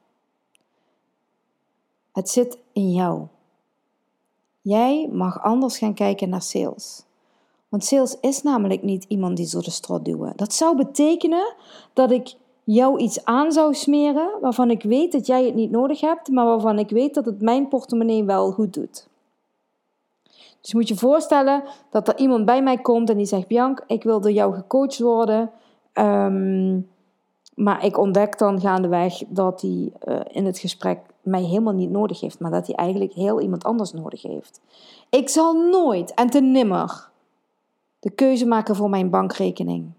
Het 2.13 2.29
zit 2.29 2.59
in 2.73 2.93
jou. 2.93 3.27
Jij 4.61 5.09
mag 5.13 5.43
anders 5.43 5.79
gaan 5.79 5.95
kijken 5.95 6.29
naar 6.29 6.43
sales. 6.43 7.03
Want 7.69 7.85
sales 7.85 8.17
is 8.21 8.43
namelijk 8.43 8.83
niet 8.83 9.05
iemand 9.09 9.37
die 9.37 9.51
door 9.51 9.63
de 9.63 9.71
strot 9.71 10.05
duwen. 10.05 10.33
Dat 10.37 10.55
zou 10.55 10.77
betekenen 10.77 11.55
dat 11.93 12.11
ik 12.11 12.35
jou 12.75 12.99
iets 12.99 13.25
aan 13.25 13.53
zou 13.53 13.75
smeren 13.75 14.31
waarvan 14.41 14.71
ik 14.71 14.83
weet 14.83 15.13
dat 15.13 15.27
jij 15.27 15.45
het 15.45 15.55
niet 15.55 15.71
nodig 15.71 16.01
hebt, 16.01 16.29
maar 16.29 16.45
waarvan 16.45 16.79
ik 16.79 16.91
weet 16.91 17.15
dat 17.15 17.25
het 17.25 17.41
mijn 17.41 17.69
portemonnee 17.69 18.25
wel 18.25 18.51
goed 18.51 18.75
doet. 18.75 19.09
Dus 20.61 20.75
moet 20.75 20.89
je 20.89 20.97
voorstellen 20.97 21.63
dat 21.91 22.09
er 22.09 22.19
iemand 22.19 22.45
bij 22.45 22.63
mij 22.63 22.79
komt 22.79 23.11
en 23.11 23.17
die 23.17 23.27
zegt: 23.27 23.47
Bianca, 23.47 23.85
ik 23.87 24.03
wil 24.03 24.21
door 24.21 24.31
jou 24.31 24.55
gecoacht 24.55 24.99
worden. 24.99 25.51
Um, 25.95 26.89
maar 27.55 27.85
ik 27.85 27.99
ontdek 27.99 28.39
dan 28.39 28.61
gaandeweg 28.61 29.23
dat 29.29 29.61
hij 29.61 29.93
uh, 30.09 30.21
in 30.31 30.47
het 30.47 30.59
gesprek 30.59 31.01
mij 31.23 31.43
helemaal 31.43 31.73
niet 31.73 31.91
nodig 31.91 32.21
heeft, 32.21 32.41
maar 32.41 32.51
dat 32.51 32.67
hij 32.67 32.77
eigenlijk 32.77 33.13
heel 33.13 33.41
iemand 33.41 33.65
anders 33.65 33.93
nodig 33.93 34.23
heeft. 34.23 34.61
Ik 35.11 35.29
zal 35.29 35.55
nooit 35.55 36.15
en 36.15 36.31
te 36.31 36.41
nimmer 36.41 37.09
de 38.01 38.11
keuze 38.11 38.47
maken 38.47 38.77
voor 38.77 38.91
mijn 38.91 39.11
bankrekening. 39.11 39.91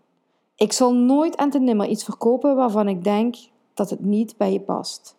Ik 0.60 0.74
zal 0.74 0.94
nooit 0.94 1.36
en 1.36 1.50
te 1.50 1.60
nimmer 1.60 1.88
iets 1.88 2.04
verkopen 2.04 2.56
waarvan 2.56 2.88
ik 2.88 3.04
denk 3.04 3.36
dat 3.74 3.90
het 3.90 4.00
niet 4.00 4.38
bij 4.38 4.52
je 4.52 4.60
past. 4.60 5.16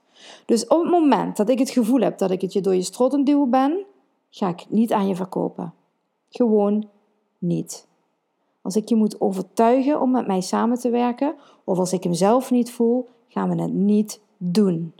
Dus 0.46 0.66
op 0.66 0.80
het 0.82 0.90
moment 0.90 1.36
dat 1.36 1.48
ik 1.48 1.58
het 1.58 1.70
gevoel 1.70 2.00
heb 2.00 2.18
dat 2.18 2.30
ik 2.30 2.40
het 2.40 2.52
je 2.52 2.60
door 2.60 2.74
je 2.74 2.82
strot 2.82 3.14
aan 3.14 3.24
duwen 3.24 3.50
ben, 3.50 3.84
ga 4.30 4.48
ik 4.48 4.60
het 4.60 4.70
niet 4.70 4.92
aan 4.92 5.08
je 5.08 5.14
verkopen. 5.16 5.74
Gewoon 6.28 6.88
niet. 7.38 7.86
Als 8.62 8.76
ik 8.76 8.88
je 8.88 8.96
moet 8.96 9.20
overtuigen 9.20 10.00
om 10.00 10.10
met 10.10 10.26
mij 10.26 10.40
samen 10.40 10.78
te 10.78 10.90
werken, 10.90 11.34
of 11.64 11.78
als 11.78 11.92
ik 11.92 12.02
hem 12.02 12.14
zelf 12.14 12.50
niet 12.50 12.70
voel, 12.70 13.08
gaan 13.28 13.48
we 13.48 13.62
het 13.62 13.72
niet 13.72 14.20
doen. 14.36 14.94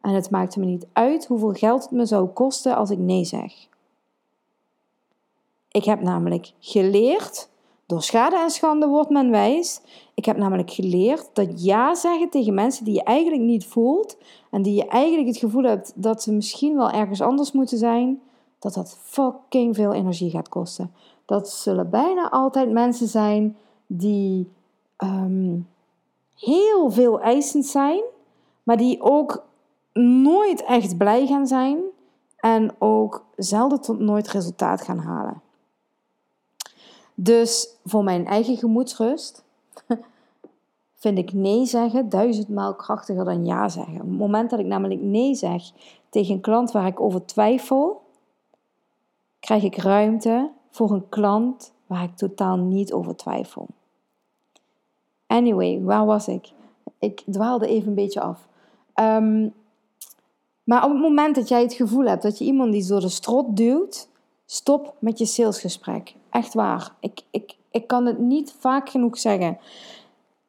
En 0.00 0.14
het 0.14 0.30
maakt 0.30 0.56
me 0.56 0.64
niet 0.64 0.86
uit 0.92 1.26
hoeveel 1.26 1.52
geld 1.52 1.82
het 1.82 1.90
me 1.90 2.06
zou 2.06 2.28
kosten 2.28 2.76
als 2.76 2.90
ik 2.90 2.98
nee 2.98 3.24
zeg. 3.24 3.52
Ik 5.70 5.84
heb 5.84 6.00
namelijk 6.00 6.52
geleerd, 6.58 7.48
door 7.86 8.02
schade 8.02 8.36
en 8.38 8.50
schande 8.50 8.86
wordt 8.86 9.10
men 9.10 9.30
wijs. 9.30 9.80
Ik 10.14 10.24
heb 10.24 10.36
namelijk 10.36 10.70
geleerd 10.70 11.30
dat 11.32 11.64
ja 11.64 11.94
zeggen 11.94 12.30
tegen 12.30 12.54
mensen 12.54 12.84
die 12.84 12.94
je 12.94 13.02
eigenlijk 13.02 13.42
niet 13.42 13.66
voelt 13.66 14.16
en 14.50 14.62
die 14.62 14.74
je 14.74 14.86
eigenlijk 14.86 15.28
het 15.28 15.36
gevoel 15.36 15.62
hebt 15.62 15.92
dat 15.94 16.22
ze 16.22 16.32
misschien 16.32 16.76
wel 16.76 16.90
ergens 16.90 17.20
anders 17.20 17.52
moeten 17.52 17.78
zijn, 17.78 18.20
dat 18.58 18.74
dat 18.74 18.98
fucking 19.02 19.74
veel 19.74 19.92
energie 19.92 20.30
gaat 20.30 20.48
kosten. 20.48 20.94
Dat 21.24 21.50
zullen 21.50 21.90
bijna 21.90 22.30
altijd 22.30 22.70
mensen 22.70 23.08
zijn 23.08 23.56
die 23.86 24.52
ehm, 24.96 25.58
heel 26.36 26.90
veel 26.90 27.20
eisend 27.20 27.66
zijn, 27.66 28.02
maar 28.62 28.76
die 28.76 29.02
ook 29.02 29.44
nooit 29.92 30.64
echt 30.64 30.96
blij 30.96 31.26
gaan 31.26 31.46
zijn 31.46 31.78
en 32.36 32.74
ook 32.78 33.24
zelden 33.36 33.80
tot 33.80 33.98
nooit 33.98 34.28
resultaat 34.28 34.82
gaan 34.82 34.98
halen. 34.98 35.42
Dus 37.14 37.68
voor 37.84 38.04
mijn 38.04 38.26
eigen 38.26 38.56
gemoedsrust 38.56 39.42
vind 41.02 41.18
ik 41.18 41.32
nee 41.32 41.66
zeggen 41.66 42.08
duizendmaal 42.08 42.74
krachtiger 42.74 43.24
dan 43.24 43.46
ja 43.46 43.68
zeggen. 43.68 43.94
Op 43.94 44.08
het 44.08 44.18
moment 44.18 44.50
dat 44.50 44.58
ik 44.58 44.66
namelijk 44.66 45.00
nee 45.00 45.34
zeg 45.34 45.62
tegen 46.08 46.34
een 46.34 46.40
klant 46.40 46.72
waar 46.72 46.86
ik 46.86 47.00
over 47.00 47.24
twijfel, 47.24 48.02
krijg 49.40 49.62
ik 49.62 49.76
ruimte 49.76 50.50
voor 50.70 50.90
een 50.90 51.08
klant 51.08 51.72
waar 51.86 52.02
ik 52.02 52.16
totaal 52.16 52.56
niet 52.56 52.92
over 52.92 53.16
twijfel. 53.16 53.66
Anyway, 55.26 55.82
waar 55.82 56.06
was 56.06 56.28
ik? 56.28 56.52
Ik 56.98 57.22
dwaalde 57.30 57.66
even 57.66 57.88
een 57.88 57.94
beetje 57.94 58.20
af. 58.20 58.48
Um, 58.94 59.54
maar 60.64 60.84
op 60.84 60.90
het 60.90 61.00
moment 61.00 61.34
dat 61.34 61.48
jij 61.48 61.62
het 61.62 61.72
gevoel 61.72 62.04
hebt 62.04 62.22
dat 62.22 62.38
je 62.38 62.44
iemand 62.44 62.72
die 62.72 62.86
door 62.86 63.00
de 63.00 63.08
strot 63.08 63.56
duwt, 63.56 64.08
stop 64.46 64.94
met 64.98 65.18
je 65.18 65.26
salesgesprek. 65.26 66.14
Echt 66.30 66.54
waar. 66.54 66.94
Ik, 67.00 67.20
ik, 67.30 67.56
ik 67.70 67.86
kan 67.86 68.06
het 68.06 68.18
niet 68.18 68.54
vaak 68.58 68.88
genoeg 68.88 69.18
zeggen. 69.18 69.58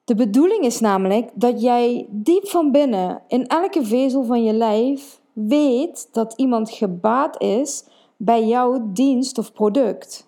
De 0.03 0.15
bedoeling 0.15 0.63
is 0.63 0.79
namelijk 0.79 1.29
dat 1.33 1.61
jij 1.61 2.05
diep 2.09 2.47
van 2.47 2.71
binnen, 2.71 3.21
in 3.27 3.47
elke 3.47 3.85
vezel 3.85 4.23
van 4.23 4.43
je 4.43 4.53
lijf, 4.53 5.19
weet 5.33 6.09
dat 6.11 6.33
iemand 6.35 6.71
gebaat 6.71 7.41
is 7.41 7.83
bij 8.17 8.45
jouw 8.45 8.91
dienst 8.93 9.37
of 9.37 9.53
product. 9.53 10.27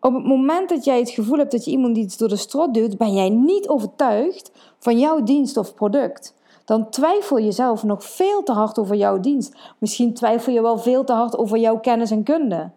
Op 0.00 0.14
het 0.14 0.24
moment 0.24 0.68
dat 0.68 0.84
jij 0.84 0.98
het 0.98 1.10
gevoel 1.10 1.38
hebt 1.38 1.50
dat 1.50 1.64
je 1.64 1.70
iemand 1.70 1.96
iets 1.96 2.16
door 2.16 2.28
de 2.28 2.36
strot 2.36 2.74
duwt, 2.74 2.98
ben 2.98 3.14
jij 3.14 3.28
niet 3.28 3.68
overtuigd 3.68 4.50
van 4.78 4.98
jouw 4.98 5.22
dienst 5.22 5.56
of 5.56 5.74
product 5.74 6.34
dan 6.66 6.90
twijfel 6.90 7.38
je 7.38 7.52
zelf 7.52 7.82
nog 7.82 8.04
veel 8.04 8.42
te 8.42 8.52
hard 8.52 8.78
over 8.78 8.96
jouw 8.96 9.20
dienst. 9.20 9.74
Misschien 9.78 10.14
twijfel 10.14 10.52
je 10.52 10.62
wel 10.62 10.78
veel 10.78 11.04
te 11.04 11.12
hard 11.12 11.36
over 11.38 11.58
jouw 11.58 11.80
kennis 11.80 12.10
en 12.10 12.22
kunde. 12.22 12.70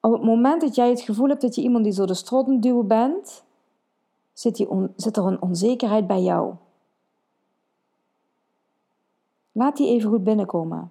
Op 0.00 0.12
het 0.12 0.22
moment 0.22 0.60
dat 0.60 0.74
jij 0.74 0.88
het 0.88 1.00
gevoel 1.00 1.28
hebt 1.28 1.40
dat 1.40 1.54
je 1.54 1.62
iemand 1.62 1.84
die 1.84 1.94
door 1.94 2.06
de 2.06 2.14
strot 2.14 2.62
duwen 2.62 2.86
bent, 2.86 3.44
zit, 4.32 4.66
zit 4.96 5.16
er 5.16 5.24
een 5.24 5.42
onzekerheid 5.42 6.06
bij 6.06 6.22
jou. 6.22 6.54
Laat 9.52 9.76
die 9.76 9.88
even 9.88 10.10
goed 10.10 10.24
binnenkomen. 10.24 10.90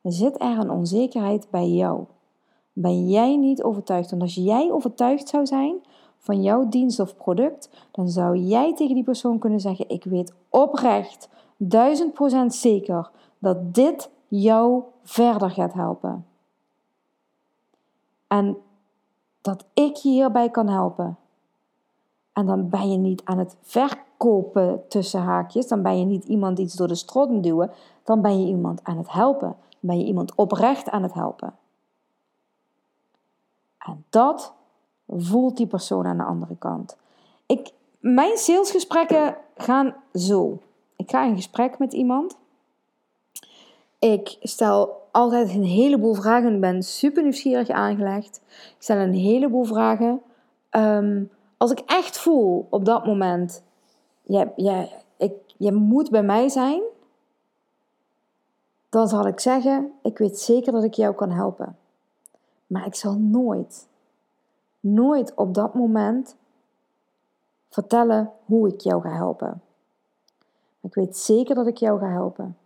Er 0.00 0.12
zit 0.12 0.40
er 0.40 0.58
een 0.58 0.70
onzekerheid 0.70 1.50
bij 1.50 1.68
jou. 1.68 2.04
Ben 2.72 3.08
jij 3.08 3.36
niet 3.36 3.62
overtuigd? 3.62 4.10
Want 4.10 4.22
als 4.22 4.34
jij 4.34 4.72
overtuigd 4.72 5.28
zou 5.28 5.46
zijn 5.46 5.80
van 6.26 6.42
jouw 6.42 6.68
dienst 6.68 7.00
of 7.00 7.16
product, 7.16 7.70
dan 7.90 8.08
zou 8.08 8.36
jij 8.36 8.74
tegen 8.74 8.94
die 8.94 9.04
persoon 9.04 9.38
kunnen 9.38 9.60
zeggen: 9.60 9.88
Ik 9.88 10.04
weet 10.04 10.32
oprecht, 10.48 11.28
duizend 11.56 12.12
procent 12.12 12.54
zeker, 12.54 13.10
dat 13.38 13.74
dit 13.74 14.10
jou 14.28 14.82
verder 15.02 15.50
gaat 15.50 15.72
helpen. 15.72 16.26
En 18.26 18.56
dat 19.40 19.64
ik 19.72 19.96
je 19.96 20.08
hierbij 20.08 20.50
kan 20.50 20.68
helpen. 20.68 21.16
En 22.32 22.46
dan 22.46 22.68
ben 22.68 22.90
je 22.90 22.98
niet 22.98 23.24
aan 23.24 23.38
het 23.38 23.56
verkopen 23.60 24.88
tussen 24.88 25.20
haakjes. 25.20 25.68
Dan 25.68 25.82
ben 25.82 25.98
je 25.98 26.04
niet 26.04 26.24
iemand 26.24 26.58
iets 26.58 26.74
door 26.74 26.88
de 26.88 26.94
strot 26.94 27.42
duwen. 27.42 27.70
Dan 28.04 28.22
ben 28.22 28.40
je 28.40 28.46
iemand 28.46 28.80
aan 28.84 28.96
het 28.96 29.12
helpen. 29.12 29.48
Dan 29.48 29.78
ben 29.80 29.98
je 29.98 30.04
iemand 30.04 30.34
oprecht 30.34 30.90
aan 30.90 31.02
het 31.02 31.14
helpen. 31.14 31.54
En 33.78 34.04
dat 34.10 34.55
voelt 35.08 35.56
die 35.56 35.66
persoon 35.66 36.06
aan 36.06 36.16
de 36.16 36.24
andere 36.24 36.56
kant. 36.58 36.96
Ik, 37.46 37.70
mijn 38.00 38.36
salesgesprekken 38.36 39.36
gaan 39.56 39.94
zo. 40.14 40.58
Ik 40.96 41.10
ga 41.10 41.24
in 41.24 41.36
gesprek 41.36 41.78
met 41.78 41.92
iemand. 41.92 42.36
Ik 43.98 44.36
stel 44.40 45.08
altijd 45.10 45.54
een 45.54 45.64
heleboel 45.64 46.14
vragen 46.14 46.52
en 46.52 46.60
ben 46.60 46.82
super 46.82 47.22
nieuwsgierig 47.22 47.68
aangelegd. 47.68 48.40
Ik 48.48 48.82
stel 48.82 48.96
een 48.96 49.14
heleboel 49.14 49.64
vragen. 49.64 50.22
Ehm, 50.70 51.24
als 51.56 51.70
ik 51.70 51.82
echt 51.86 52.18
voel 52.18 52.66
op 52.70 52.84
dat 52.84 53.06
moment, 53.06 53.62
je, 54.22 54.50
je, 54.56 54.88
ik, 55.16 55.32
je 55.56 55.72
moet 55.72 56.10
bij 56.10 56.22
mij 56.22 56.48
zijn, 56.48 56.82
dan 58.88 59.08
zal 59.08 59.26
ik 59.26 59.40
zeggen, 59.40 59.92
ik 60.02 60.18
weet 60.18 60.38
zeker 60.38 60.72
dat 60.72 60.84
ik 60.84 60.94
jou 60.94 61.14
kan 61.14 61.30
helpen. 61.30 61.76
Maar 62.66 62.86
ik 62.86 62.94
zal 62.94 63.14
nooit, 63.14 63.86
nooit 64.94 65.34
op 65.34 65.54
dat 65.54 65.74
moment 65.74 66.36
vertellen 67.68 68.32
hoe 68.44 68.68
ik 68.68 68.80
jou 68.80 69.02
ga 69.02 69.10
helpen. 69.10 69.62
Ik 70.80 70.94
weet 70.94 71.16
zeker 71.16 71.54
dat 71.54 71.66
ik 71.66 71.76
jou 71.76 71.98
ga 71.98 72.08
helpen. 72.08 72.56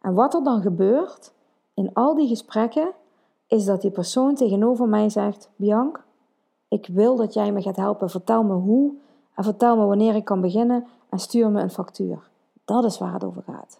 En 0.00 0.14
wat 0.14 0.34
er 0.34 0.42
dan 0.42 0.60
gebeurt 0.60 1.32
in 1.74 1.90
al 1.92 2.14
die 2.14 2.28
gesprekken, 2.28 2.92
is 3.46 3.64
dat 3.64 3.80
die 3.80 3.90
persoon 3.90 4.34
tegenover 4.34 4.88
mij 4.88 5.08
zegt: 5.08 5.48
Bianc, 5.56 6.04
ik 6.68 6.86
wil 6.86 7.16
dat 7.16 7.34
jij 7.34 7.52
me 7.52 7.62
gaat 7.62 7.76
helpen. 7.76 8.10
Vertel 8.10 8.42
me 8.42 8.54
hoe 8.54 8.92
en 9.34 9.44
vertel 9.44 9.76
me 9.76 9.84
wanneer 9.84 10.14
ik 10.14 10.24
kan 10.24 10.40
beginnen 10.40 10.86
en 11.08 11.18
stuur 11.18 11.50
me 11.50 11.60
een 11.60 11.70
factuur. 11.70 12.28
Dat 12.64 12.84
is 12.84 12.98
waar 12.98 13.12
het 13.12 13.24
over 13.24 13.42
gaat. 13.42 13.78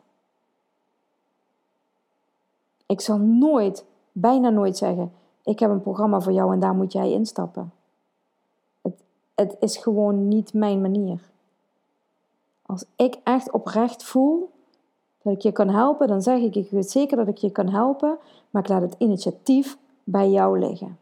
Ik 2.86 3.00
zal 3.00 3.18
nooit, 3.18 3.84
bijna 4.12 4.48
nooit 4.48 4.76
zeggen: 4.76 5.12
Ik 5.44 5.58
heb 5.58 5.70
een 5.70 5.82
programma 5.82 6.20
voor 6.20 6.32
jou 6.32 6.52
en 6.52 6.60
daar 6.60 6.74
moet 6.74 6.92
jij 6.92 7.10
instappen. 7.10 7.72
Het, 9.40 9.56
is 9.60 9.76
gewoon 9.76 10.28
niet 10.28 10.52
mijn 10.52 10.80
manier. 10.80 11.20
Als 12.62 12.84
ik 12.96 13.18
echt 13.24 13.50
oprecht 13.50 14.04
voel 14.04 14.50
dat 15.22 15.32
ik 15.32 15.40
je 15.40 15.52
kan 15.52 15.68
helpen, 15.68 16.08
dan 16.08 16.22
zeg 16.22 16.40
ik: 16.40 16.54
Ik 16.54 16.70
weet 16.70 16.90
zeker 16.90 17.16
dat 17.16 17.28
ik 17.28 17.36
je 17.36 17.50
kan 17.50 17.68
helpen, 17.68 18.18
maar 18.50 18.62
ik 18.62 18.68
laat 18.68 18.82
het 18.82 18.94
initiatief 18.98 19.78
bij 20.04 20.30
jou 20.30 20.58
liggen. 20.58 20.98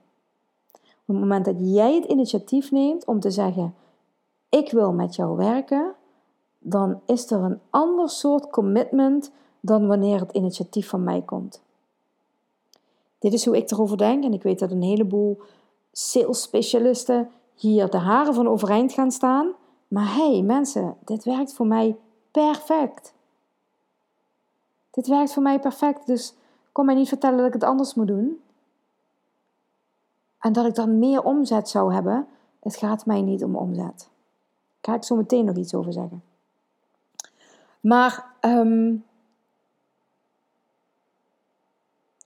Op 0.73 1.15
het 1.15 1.19
moment 1.19 1.45
dat 1.45 1.57
jij 1.59 1.95
het 1.95 2.05
initiatief 2.05 2.71
neemt 2.71 3.05
om 3.05 3.21
te 3.21 3.31
zeggen: 3.31 3.75
Ik 4.49 4.71
wil 4.71 4.93
met 4.93 5.15
jou 5.15 5.37
werken, 5.37 5.95
dan 6.59 7.01
is 7.07 7.31
er 7.31 7.41
een 7.41 7.61
ander 7.71 8.09
soort 8.09 8.51
commitment 8.51 9.31
dan 9.61 9.87
wanneer 9.87 10.21
het 10.21 10.33
initiatief 10.33 10.89
van 10.89 11.05
mij 11.05 11.23
komt. 11.23 11.63
Dit 13.19 13.33
is 13.33 13.45
hoe 13.45 13.57
ik 13.57 13.71
erover 13.71 13.97
denk 13.97 14.25
en 14.25 14.33
ik 14.33 14.43
weet 14.43 14.59
dat 14.59 14.71
een 14.71 14.83
heleboel 14.83 15.41
sales 15.93 16.43
specialisten 16.43 17.31
hier 17.61 17.91
de 17.91 17.99
haren 17.99 18.35
van 18.35 18.49
overeind 18.49 18.93
gaan 18.93 19.11
staan. 19.11 19.53
Maar 19.89 20.15
hey 20.15 20.43
mensen, 20.43 20.97
dit 21.05 21.25
werkt 21.25 21.53
voor 21.53 21.67
mij 21.67 21.97
perfect. 22.31 23.15
Dit 24.91 25.07
werkt 25.07 25.33
voor 25.33 25.43
mij 25.43 25.61
perfect, 25.61 26.07
dus 26.07 26.35
kom 26.73 26.87
mij 26.87 26.95
niet 26.95 27.09
vertellen 27.09 27.39
dat 27.39 27.47
ik 27.47 27.53
het 27.53 27.65
anders 27.65 27.95
moet 27.95 28.07
doen. 28.07 28.41
En 30.39 30.53
dat 30.53 30.67
ik 30.67 30.75
dan 30.75 30.99
meer 30.99 31.23
omzet 31.23 31.69
zou 31.69 31.95
hebben. 31.95 32.27
Het 32.61 32.77
gaat 32.77 33.07
mij 33.07 33.23
niet 33.23 33.45
om 33.45 33.57
omzet. 33.57 34.09
Daar 34.81 34.95
ga 34.95 34.95
ik 34.95 35.05
zo 35.05 35.17
meteen 35.17 35.45
nog 35.45 35.57
iets 35.57 35.75
over 35.75 35.93
zeggen. 35.93 36.23
Maar 37.81 38.25
ehm, 38.41 38.95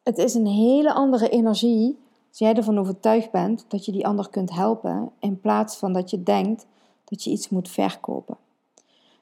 het 0.03 0.18
is 0.18 0.35
een 0.35 0.47
hele 0.47 0.92
andere 0.92 1.29
energie 1.29 2.02
als 2.33 2.40
jij 2.40 2.55
ervan 2.55 2.79
overtuigd 2.79 3.31
bent 3.31 3.64
dat 3.68 3.85
je 3.85 3.92
die 3.92 4.07
ander 4.07 4.29
kunt 4.29 4.51
helpen, 4.51 5.11
in 5.18 5.40
plaats 5.40 5.77
van 5.77 5.92
dat 5.92 6.11
je 6.11 6.23
denkt 6.23 6.66
dat 7.05 7.25
je 7.25 7.31
iets 7.31 7.49
moet 7.49 7.68
verkopen. 7.68 8.37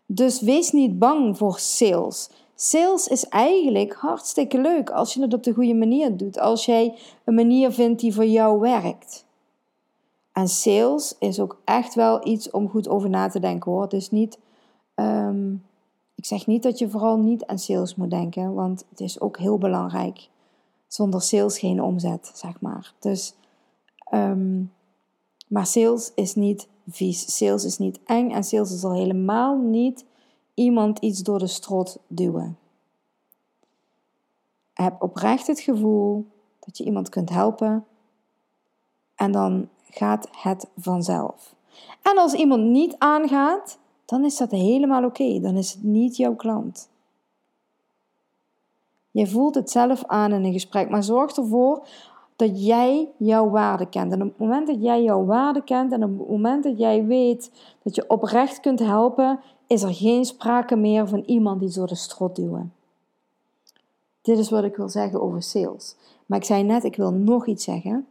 Dus 0.06 0.40
wees 0.40 0.72
niet 0.72 0.98
bang 0.98 1.36
voor 1.36 1.58
sales. 1.58 2.30
Sales 2.54 3.08
is 3.08 3.28
eigenlijk 3.28 3.92
hartstikke 3.92 4.60
leuk 4.60 4.90
als 4.90 5.14
je 5.14 5.22
het 5.22 5.34
op 5.34 5.42
de 5.42 5.52
goede 5.52 5.74
manier 5.74 6.16
doet. 6.16 6.38
Als 6.38 6.64
jij 6.64 6.94
een 7.24 7.34
manier 7.34 7.72
vindt 7.72 8.00
die 8.00 8.14
voor 8.14 8.26
jou 8.26 8.60
werkt. 8.60 9.24
En 10.32 10.48
sales 10.48 11.16
is 11.18 11.40
ook 11.40 11.60
echt 11.64 11.94
wel 11.94 12.26
iets 12.26 12.50
om 12.50 12.68
goed 12.68 12.88
over 12.88 13.10
na 13.10 13.28
te 13.28 13.40
denken 13.40 13.70
hoor. 13.70 13.88
Dus 13.88 14.10
niet, 14.10 14.38
ehm, 14.94 15.52
ik 16.14 16.24
zeg 16.24 16.46
niet 16.46 16.62
dat 16.62 16.78
je 16.78 16.88
vooral 16.88 17.18
niet 17.18 17.46
aan 17.46 17.58
sales 17.58 17.94
moet 17.94 18.10
denken, 18.10 18.54
want 18.54 18.84
het 18.90 19.00
is 19.00 19.20
ook 19.20 19.38
heel 19.38 19.58
belangrijk. 19.58 20.28
Zonder 20.92 21.22
sales 21.22 21.58
geen 21.58 21.82
omzet, 21.82 22.30
zeg 22.34 22.60
maar. 22.60 22.94
Dus, 22.98 23.34
ehm, 23.98 24.62
maar 25.46 25.66
sales 25.66 26.12
is 26.14 26.34
niet 26.34 26.68
vies. 26.88 27.36
Sales 27.36 27.64
is 27.64 27.78
niet 27.78 28.00
eng 28.04 28.30
en 28.30 28.44
sales 28.44 28.72
is 28.72 28.84
al 28.84 28.92
helemaal 28.92 29.56
niet 29.58 30.04
iemand 30.54 30.98
iets 30.98 31.20
door 31.22 31.38
de 31.38 31.46
strot 31.46 31.98
duwen. 32.06 32.58
Heb 34.72 35.02
oprecht 35.02 35.46
het 35.46 35.60
gevoel 35.60 36.26
dat 36.58 36.78
je 36.78 36.84
iemand 36.84 37.08
kunt 37.08 37.30
helpen 37.30 37.84
en 39.14 39.32
dan 39.32 39.68
gaat 39.90 40.28
het 40.30 40.68
vanzelf. 40.76 41.54
En 42.02 42.18
als 42.18 42.32
iemand 42.32 42.62
niet 42.62 42.94
aangaat, 42.98 43.78
dan 44.04 44.24
is 44.24 44.36
dat 44.36 44.50
helemaal 44.50 45.04
oké. 45.04 45.40
Dan 45.40 45.56
is 45.56 45.72
het 45.72 45.82
niet 45.82 46.16
jouw 46.16 46.34
klant. 46.34 46.88
Je 49.10 49.26
voelt 49.26 49.54
het 49.54 49.70
zelf 49.70 50.04
aan 50.06 50.32
in 50.32 50.44
een 50.44 50.52
gesprek, 50.52 50.90
maar 50.90 51.02
zorg 51.02 51.36
ervoor 51.36 51.86
dat 52.36 52.66
jij 52.66 53.08
jouw 53.16 53.50
waarde 53.50 53.88
kent. 53.88 54.12
En 54.12 54.22
op 54.22 54.28
het 54.28 54.38
moment 54.38 54.66
dat 54.66 54.82
jij 54.82 55.02
jouw 55.02 55.24
waarde 55.24 55.62
kent 55.64 55.92
en 55.92 56.04
op 56.04 56.18
het 56.18 56.28
moment 56.28 56.64
dat 56.64 56.78
jij 56.78 57.04
weet 57.04 57.50
dat 57.82 57.94
je 57.94 58.04
oprecht 58.08 58.60
kunt 58.60 58.78
helpen, 58.78 59.40
is 59.66 59.82
er 59.82 59.94
geen 59.94 60.24
sprake 60.24 60.76
meer 60.76 61.08
van 61.08 61.22
iemand 61.26 61.60
die 61.60 61.72
door 61.72 61.86
de 61.86 61.94
strot 61.94 62.36
duwen. 62.36 62.72
Dit 64.22 64.38
is 64.38 64.50
wat 64.50 64.64
ik 64.64 64.76
wil 64.76 64.88
zeggen 64.88 65.22
over 65.22 65.42
sales. 65.42 65.96
Maar 66.26 66.38
ik 66.38 66.44
zei 66.44 66.62
net, 66.62 66.84
ik 66.84 66.96
wil 66.96 67.12
nog 67.12 67.46
iets 67.46 67.64
zeggen. 67.64 68.06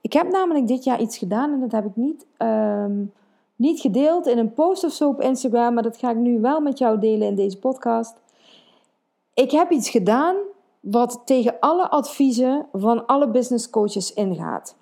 Ik 0.00 0.12
heb 0.12 0.30
namelijk 0.30 0.66
dit 0.66 0.84
jaar 0.84 1.00
iets 1.00 1.18
gedaan 1.18 1.52
en 1.52 1.60
dat 1.60 1.72
heb 1.72 1.84
ik 1.84 1.96
niet, 1.96 2.26
ehm, 2.36 3.04
niet 3.56 3.80
gedeeld 3.80 4.26
in 4.26 4.38
een 4.38 4.54
post 4.54 4.84
of 4.84 4.92
zo 4.92 5.08
op 5.08 5.20
Instagram, 5.20 5.74
maar 5.74 5.82
dat 5.82 5.96
ga 5.96 6.10
ik 6.10 6.16
nu 6.16 6.40
wel 6.40 6.60
met 6.60 6.78
jou 6.78 6.98
delen 6.98 7.28
in 7.28 7.34
deze 7.34 7.58
podcast. 7.58 8.14
Ik 9.40 9.50
heb 9.50 9.70
iets 9.70 9.90
gedaan 9.90 10.36
wat 10.80 11.22
tegen 11.24 11.60
alle 11.60 11.90
adviezen 11.90 12.68
van 12.72 13.06
alle 13.06 13.30
business 13.30 13.70
coaches 13.70 14.12
ingaat. 14.12 14.76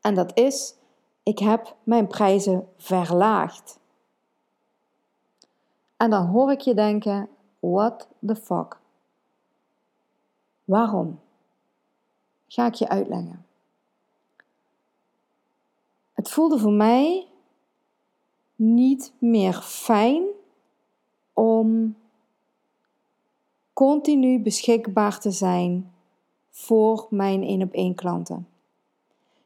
En 0.00 0.14
dat 0.14 0.38
is, 0.38 0.74
ik 1.22 1.38
heb 1.38 1.76
mijn 1.82 2.06
prijzen 2.06 2.68
verlaagd. 2.76 3.78
En 5.96 6.10
dan 6.10 6.26
hoor 6.26 6.50
ik 6.50 6.60
je 6.60 6.74
denken: 6.74 7.28
what 7.58 8.08
the 8.26 8.36
fuck? 8.36 8.78
Waarom? 10.64 11.20
Ga 12.46 12.66
ik 12.66 12.74
je 12.74 12.88
uitleggen. 12.88 13.46
Het 16.12 16.30
voelde 16.30 16.58
voor 16.58 16.72
mij 16.72 17.26
niet 18.54 19.12
meer 19.18 19.54
fijn 19.54 20.24
om 21.32 21.96
continu 23.72 24.40
beschikbaar 24.40 25.20
te 25.20 25.30
zijn 25.30 25.92
voor 26.50 27.06
mijn 27.10 27.42
één 27.42 27.62
op 27.62 27.72
één 27.72 27.94
klanten. 27.94 28.48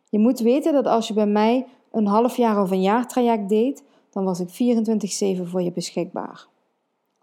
Je 0.08 0.18
moet 0.18 0.38
weten 0.38 0.72
dat 0.72 0.86
als 0.86 1.08
je 1.08 1.14
bij 1.14 1.26
mij 1.26 1.66
een 1.90 2.06
half 2.06 2.36
jaar 2.36 2.62
of 2.62 2.70
een 2.70 2.82
jaar 2.82 3.08
traject 3.08 3.48
deed, 3.48 3.84
dan 4.10 4.24
was 4.24 4.40
ik 4.40 4.48
24/7 4.48 5.42
voor 5.42 5.62
je 5.62 5.72
beschikbaar. 5.72 6.46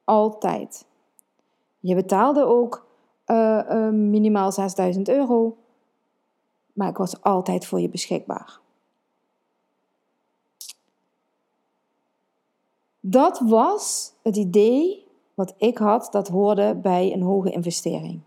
Altijd. 0.04 0.86
Je 1.80 1.96
betaalde 1.96 2.46
ook 2.46 2.86
uh, 3.28 3.62
uh, 3.70 3.90
minimaal 3.90 4.52
6000 4.52 5.10
euro. 5.10 5.58
Maar 6.74 6.90
ik 6.90 6.98
was 6.98 7.22
altijd 7.22 7.66
voor 7.66 7.80
je 7.80 7.90
beschikbaar. 7.90 8.60
Dat 13.00 13.40
was 13.40 14.14
het 14.22 14.36
idee 14.36 15.03
wat 15.34 15.54
ik 15.58 15.78
had 15.78 16.08
dat 16.12 16.28
hoorde 16.28 16.76
bij 16.76 17.14
een 17.14 17.22
hoge 17.22 17.52
investering. 17.52 18.20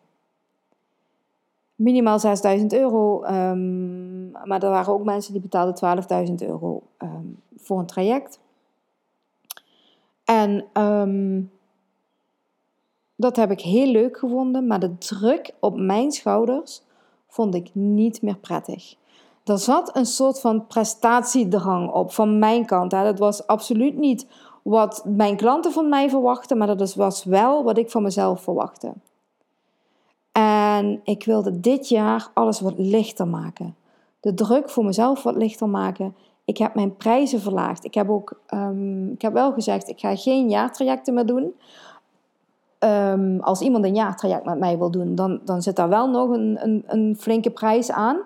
Minimaal 1.74 2.18
6000 2.18 2.72
euro, 2.72 3.24
um, 3.24 4.30
maar 4.30 4.62
er 4.62 4.70
waren 4.70 4.92
ook 4.92 5.04
mensen 5.04 5.32
die 5.32 5.42
betaalden 5.42 6.28
12.000 6.28 6.34
euro 6.34 6.82
um, 6.98 7.42
voor 7.56 7.78
een 7.78 7.86
traject. 7.86 8.40
En 10.24 10.64
um, 10.82 11.50
dat 13.16 13.36
heb 13.36 13.50
ik 13.50 13.60
heel 13.60 13.86
leuk 13.86 14.18
gevonden, 14.18 14.66
maar 14.66 14.80
de 14.80 14.98
druk 14.98 15.54
op 15.60 15.76
mijn 15.78 16.12
schouders 16.12 16.82
vond 17.28 17.54
ik 17.54 17.70
niet 17.72 18.22
meer 18.22 18.38
prettig. 18.38 18.96
Er 19.44 19.58
zat 19.58 19.96
een 19.96 20.06
soort 20.06 20.40
van 20.40 20.66
prestatiedrang 20.66 21.92
op 21.92 22.12
van 22.12 22.38
mijn 22.38 22.66
kant. 22.66 22.92
Hè. 22.92 23.02
Dat 23.02 23.18
was 23.18 23.46
absoluut 23.46 23.96
niet 23.96 24.26
wat 24.66 25.02
mijn 25.05 25.37
klanten 25.37 25.72
van 25.72 25.88
mij 25.88 26.11
verwachten, 26.11 26.59
maar 26.59 26.76
dat 26.76 26.94
was 26.94 27.24
wel 27.24 27.64
wat 27.64 27.79
ik 27.79 27.90
van 27.90 28.02
mezelf 28.02 28.42
verwachtte. 28.42 28.92
En 30.33 31.00
ik 31.05 31.24
wilde 31.24 31.61
dit 31.61 31.88
jaar 31.88 32.29
alles 32.35 32.61
wat 32.61 32.74
lichter 32.76 33.29
maken. 33.29 33.76
De 34.20 34.35
druk 34.35 34.70
voor 34.70 34.85
mezelf 34.85 35.22
wat 35.22 35.37
lichter 35.37 35.68
maken. 35.68 36.14
Ik 36.44 36.59
heb 36.59 36.74
mijn 36.74 36.96
prijzen 36.96 37.40
verlaagd. 37.40 37.85
Ik 37.85 37.94
heb 37.94 38.11
ook, 38.11 38.40
um, 38.55 39.12
ik 39.12 39.22
heb 39.22 39.33
wel 39.33 39.52
gezegd, 39.52 39.88
ik 39.88 40.00
ga 40.00 40.16
geen 40.16 40.48
jaartrajecten 40.48 41.14
meer 41.14 41.26
doen. 41.26 41.55
Um, 42.79 43.40
als 43.40 43.61
iemand 43.61 43.85
een 43.85 43.94
jaartraject 43.94 44.44
met 44.44 44.59
mij 44.59 44.79
wil 44.79 44.90
doen, 44.90 45.14
dan, 45.14 45.40
dan 45.44 45.62
zit 45.62 45.76
daar 45.76 45.88
wel 45.88 46.11
nog 46.11 46.31
een, 46.31 46.59
een, 46.61 46.85
een 46.87 47.16
flinke 47.18 47.50
prijs 47.50 47.90
aan. 47.90 48.18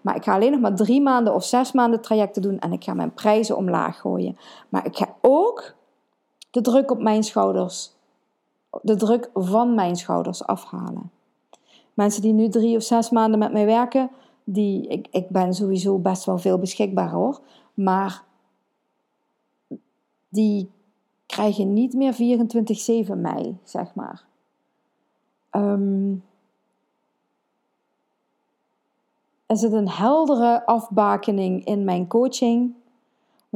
Maar 0.00 0.16
ik 0.16 0.24
ga 0.24 0.34
alleen 0.34 0.50
nog 0.50 0.60
maar 0.60 0.74
drie 0.74 1.02
maanden 1.02 1.34
of 1.34 1.44
zes 1.44 1.72
maanden 1.72 2.00
trajecten 2.00 2.42
doen 2.42 2.58
en 2.58 2.72
ik 2.72 2.84
ga 2.84 2.94
mijn 2.94 3.14
prijzen 3.14 3.56
omlaag 3.56 4.00
gooien. 4.00 4.38
Maar 4.68 4.86
ik 4.86 4.96
ga 4.96 5.14
ook 5.20 5.74
de 6.50 6.60
druk 6.60 6.90
op 6.90 7.02
mijn 7.02 7.22
schouders, 7.22 7.92
de 8.82 8.96
druk 8.96 9.30
van 9.34 9.74
mijn 9.74 9.96
schouders 9.96 10.44
afhalen. 10.44 11.10
Mensen 11.94 12.22
die 12.22 12.32
nu 12.32 12.48
drie 12.48 12.76
of 12.76 12.82
zes 12.82 13.10
maanden 13.10 13.38
met 13.38 13.52
mij 13.52 13.66
werken, 13.66 14.10
die, 14.44 14.86
ik, 14.86 15.08
ik 15.10 15.28
ben 15.28 15.54
sowieso 15.54 15.98
best 15.98 16.24
wel 16.24 16.38
veel 16.38 16.58
beschikbaar 16.58 17.10
hoor. 17.10 17.40
Maar 17.74 18.24
die 20.28 20.70
krijgen 21.26 21.72
niet 21.72 21.94
meer 21.94 22.14
24-7 22.14 23.16
mei, 23.16 23.58
zeg 23.64 23.94
maar. 23.94 24.24
Um, 25.50 26.24
er 29.46 29.56
zit 29.56 29.72
een 29.72 29.88
heldere 29.88 30.66
afbakening 30.66 31.64
in 31.64 31.84
mijn 31.84 32.06
coaching, 32.06 32.74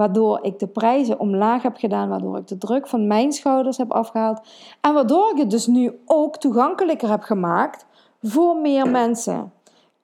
waardoor 0.01 0.39
ik 0.43 0.59
de 0.59 0.67
prijzen 0.67 1.19
omlaag 1.19 1.63
heb 1.63 1.77
gedaan, 1.77 2.09
waardoor 2.09 2.37
ik 2.37 2.47
de 2.47 2.59
druk 2.59 2.89
van 2.89 3.07
mijn 3.07 3.33
schouders 3.33 3.77
heb 3.77 3.93
afgehaald 3.93 4.41
en 4.81 4.95
waardoor 4.95 5.31
ik 5.31 5.39
het 5.39 5.51
dus 5.51 5.67
nu 5.67 6.01
ook 6.05 6.37
toegankelijker 6.37 7.11
heb 7.11 7.23
gemaakt 7.23 7.87
voor 8.23 8.57
meer 8.57 8.91
mensen. 8.91 9.53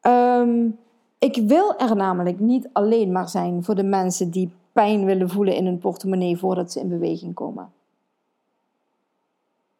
Um, 0.02 0.78
ik 1.18 1.36
wil 1.46 1.78
er 1.78 1.96
namelijk 1.96 2.40
niet 2.40 2.68
alleen 2.72 3.12
maar 3.12 3.28
zijn 3.28 3.64
voor 3.64 3.74
de 3.74 3.82
mensen 3.82 4.30
die 4.30 4.50
pijn 4.72 5.04
willen 5.04 5.28
voelen 5.28 5.56
in 5.56 5.66
hun 5.66 5.78
portemonnee 5.78 6.36
voordat 6.36 6.72
ze 6.72 6.80
in 6.80 6.88
beweging 6.88 7.34
komen. 7.34 7.68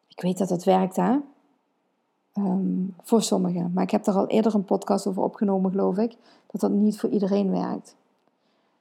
Ik 0.07 0.21
weet 0.21 0.37
dat 0.37 0.49
het 0.49 0.63
werkt, 0.63 0.95
hè? 0.95 1.17
Um, 2.33 2.93
voor 3.03 3.21
sommigen. 3.21 3.71
Maar 3.73 3.83
ik 3.83 3.91
heb 3.91 4.07
er 4.07 4.13
al 4.13 4.27
eerder 4.27 4.55
een 4.55 4.65
podcast 4.65 5.07
over 5.07 5.23
opgenomen, 5.23 5.71
geloof 5.71 5.97
ik. 5.97 6.15
Dat 6.51 6.61
dat 6.61 6.71
niet 6.71 6.99
voor 6.99 7.09
iedereen 7.09 7.51
werkt. 7.51 7.95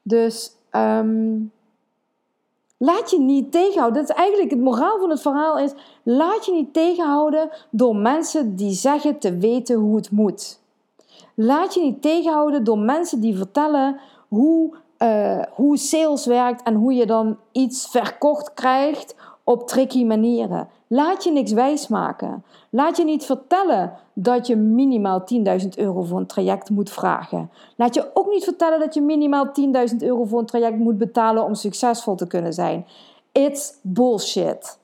Dus 0.03 0.57
um, 0.77 1.53
laat 2.77 3.11
je 3.11 3.19
niet 3.19 3.53
tegenhouden. 3.53 4.01
Dat 4.01 4.11
is 4.11 4.17
eigenlijk 4.17 4.51
het 4.51 4.61
moraal 4.61 4.99
van 4.99 5.11
het 5.11 5.21
verhaal 5.21 5.59
is: 5.59 5.73
laat 6.03 6.47
je 6.47 6.53
niet 6.53 6.73
tegenhouden 6.73 7.51
door 7.71 7.97
mensen 7.97 8.57
die 8.57 8.73
zeggen 8.73 9.19
te 9.19 9.37
weten 9.37 9.77
hoe 9.77 9.97
het 9.97 10.11
moet. 10.11 10.61
Laat 11.35 11.75
je 11.75 11.81
niet 11.81 12.03
tegenhouden 12.03 12.65
door 12.65 12.79
mensen 12.79 13.21
die 13.21 13.37
vertellen 13.37 14.01
hoe, 14.29 14.75
uh, 14.99 15.43
hoe 15.51 15.77
sales 15.77 16.27
werkt 16.27 16.63
en 16.63 16.75
hoe 16.75 16.95
je 16.95 17.07
dan 17.07 17.39
iets 17.53 17.87
verkocht 17.91 18.55
krijgt 18.55 19.15
op 19.45 19.69
tricky 19.69 20.05
manieren. 20.05 20.69
Laat 20.87 21.25
je 21.25 21.31
niks 21.33 21.53
wijsmaken. 21.53 22.45
Laat 22.71 22.97
je 22.97 23.05
niet 23.05 23.25
vertellen 23.25 23.93
dat 24.13 24.47
je 24.47 24.57
minimaal 24.57 25.25
10.000 25.61 25.69
euro 25.77 26.03
voor 26.03 26.19
een 26.19 26.27
traject 26.27 26.71
moet 26.71 26.91
vragen. 26.91 27.51
Laat 27.77 27.95
je 27.95 28.11
ook 28.15 28.31
niet 28.31 28.45
vertellen 28.45 28.81
dat 28.81 28.95
je 28.95 29.01
minimaal 29.01 29.47
10.000 29.91 29.97
euro 29.99 30.25
voor 30.25 30.39
een 30.39 30.47
traject 30.47 30.79
moet 30.79 30.99
betalen 30.99 31.45
om 31.45 31.55
succesvol 31.55 32.15
te 32.15 32.27
kunnen 32.27 32.53
zijn. 32.53 32.87
It's 33.33 33.75
bullshit. 33.83 34.79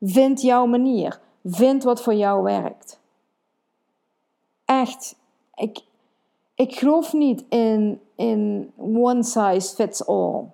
Vind 0.00 0.40
jouw 0.40 0.66
manier. 0.66 1.20
Vind 1.44 1.82
wat 1.82 2.02
voor 2.02 2.14
jou 2.14 2.42
werkt. 2.42 2.98
Echt. 4.64 5.16
Ik, 5.54 5.80
ik 6.54 6.74
geloof 6.74 7.12
niet 7.12 7.44
in, 7.48 8.00
in 8.14 8.72
one 8.76 9.22
size 9.22 9.74
fits 9.74 10.06
all. 10.06 10.44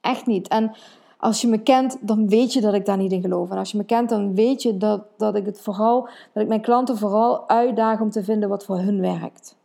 Echt 0.00 0.26
niet. 0.26 0.48
En 0.48 0.74
als 1.20 1.40
je 1.40 1.48
me 1.48 1.58
kent, 1.62 1.98
dan 2.00 2.28
weet 2.28 2.52
je 2.52 2.60
dat 2.60 2.74
ik 2.74 2.86
daar 2.86 2.96
niet 2.96 3.12
in 3.12 3.20
geloof. 3.20 3.50
En 3.50 3.58
als 3.58 3.70
je 3.70 3.78
me 3.78 3.84
kent, 3.84 4.08
dan 4.08 4.34
weet 4.34 4.62
je 4.62 4.76
dat, 4.76 5.02
dat 5.16 5.34
ik 5.34 5.46
het 5.46 5.60
vooral, 5.60 6.08
dat 6.32 6.42
ik 6.42 6.48
mijn 6.48 6.60
klanten 6.60 6.98
vooral 6.98 7.48
uitdaag 7.48 8.00
om 8.00 8.10
te 8.10 8.24
vinden 8.24 8.48
wat 8.48 8.64
voor 8.64 8.78
hun 8.78 9.00
werkt. 9.00 9.56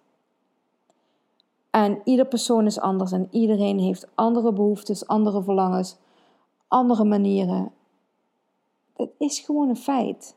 En 1.70 2.02
ieder 2.04 2.26
persoon 2.26 2.66
is 2.66 2.80
anders 2.80 3.12
en 3.12 3.28
iedereen 3.32 3.80
heeft 3.80 4.08
andere 4.16 4.54
behoeftes, 4.54 5.08
andere 5.08 5.44
verlangens, 5.44 5.98
andere 6.68 7.04
manieren. 7.04 7.72
Het 8.96 9.10
is 9.18 9.40
gewoon 9.40 9.70
een 9.70 9.76
feit. 9.78 10.36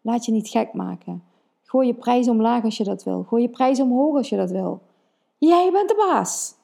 Laat 0.00 0.24
je 0.24 0.32
niet 0.32 0.48
gek 0.48 0.72
maken. 0.72 1.22
Gooi 1.62 1.86
je 1.86 1.94
prijs 1.94 2.28
omlaag 2.28 2.64
als 2.64 2.76
je 2.76 2.84
dat 2.84 3.02
wil. 3.02 3.22
Gooi 3.22 3.42
je 3.42 3.48
prijs 3.48 3.80
omhoog 3.80 4.16
als 4.16 4.28
je 4.28 4.36
dat 4.36 4.50
wil. 4.50 4.80
Jij 5.38 5.70
bent 5.72 5.88
de 5.88 5.94
baas. 6.10 6.54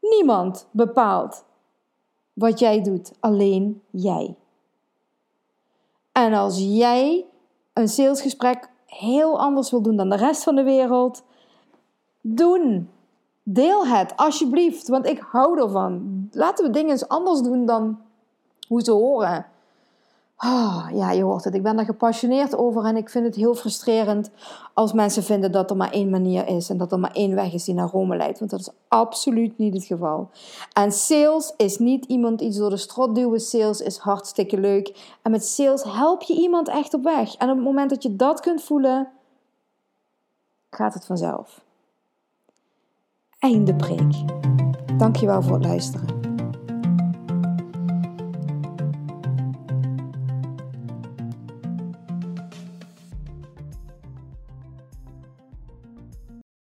Niemand 0.00 0.68
bepaalt 0.70 1.44
wat 2.40 2.58
jij 2.58 2.82
doet, 2.82 3.12
alleen 3.20 3.82
jij. 3.90 4.36
En 6.12 6.32
als 6.32 6.58
jij 6.58 7.24
een 7.72 7.88
salesgesprek 7.88 8.70
heel 8.86 9.40
anders 9.40 9.70
wil 9.70 9.82
doen 9.82 9.96
dan 9.96 10.08
de 10.08 10.16
rest 10.16 10.42
van 10.42 10.54
de 10.54 10.62
wereld, 10.62 11.22
doen. 12.20 12.90
Deel 13.42 13.86
het, 13.86 14.16
alsjeblieft, 14.16 14.88
want 14.88 15.06
ik 15.06 15.18
hou 15.18 15.60
ervan. 15.60 16.28
Laten 16.32 16.64
we 16.64 16.70
dingen 16.70 16.90
eens 16.90 17.08
anders 17.08 17.40
doen 17.40 17.66
dan 17.66 17.98
hoe 18.68 18.82
ze 18.82 18.92
horen. 18.92 19.46
Oh, 20.44 20.86
ja, 20.92 21.10
je 21.10 21.22
hoort 21.22 21.44
het. 21.44 21.54
Ik 21.54 21.62
ben 21.62 21.76
daar 21.76 21.84
gepassioneerd 21.84 22.56
over 22.56 22.84
en 22.84 22.96
ik 22.96 23.08
vind 23.10 23.24
het 23.24 23.34
heel 23.34 23.54
frustrerend 23.54 24.30
als 24.74 24.92
mensen 24.92 25.22
vinden 25.22 25.52
dat 25.52 25.70
er 25.70 25.76
maar 25.76 25.90
één 25.90 26.10
manier 26.10 26.46
is 26.48 26.70
en 26.70 26.76
dat 26.76 26.92
er 26.92 26.98
maar 26.98 27.12
één 27.12 27.34
weg 27.34 27.52
is 27.52 27.64
die 27.64 27.74
naar 27.74 27.88
Rome 27.88 28.16
leidt. 28.16 28.38
Want 28.38 28.50
dat 28.50 28.60
is 28.60 28.70
absoluut 28.88 29.58
niet 29.58 29.74
het 29.74 29.84
geval. 29.84 30.30
En 30.72 30.92
sales 30.92 31.54
is 31.56 31.78
niet 31.78 32.04
iemand 32.04 32.40
iets 32.40 32.56
door 32.56 32.70
de 32.70 32.76
strot 32.76 33.14
duwen. 33.14 33.40
Sales 33.40 33.80
is 33.80 33.98
hartstikke 33.98 34.60
leuk. 34.60 35.16
En 35.22 35.30
met 35.30 35.46
sales 35.46 35.82
help 35.82 36.22
je 36.22 36.34
iemand 36.34 36.68
echt 36.68 36.94
op 36.94 37.02
weg. 37.02 37.34
En 37.34 37.50
op 37.50 37.56
het 37.56 37.64
moment 37.64 37.90
dat 37.90 38.02
je 38.02 38.16
dat 38.16 38.40
kunt 38.40 38.62
voelen, 38.62 39.08
gaat 40.70 40.94
het 40.94 41.06
vanzelf. 41.06 41.60
Einde 43.38 43.74
preek. 43.74 44.12
Dankjewel 44.98 45.42
voor 45.42 45.54
het 45.54 45.64
luisteren. 45.64 46.19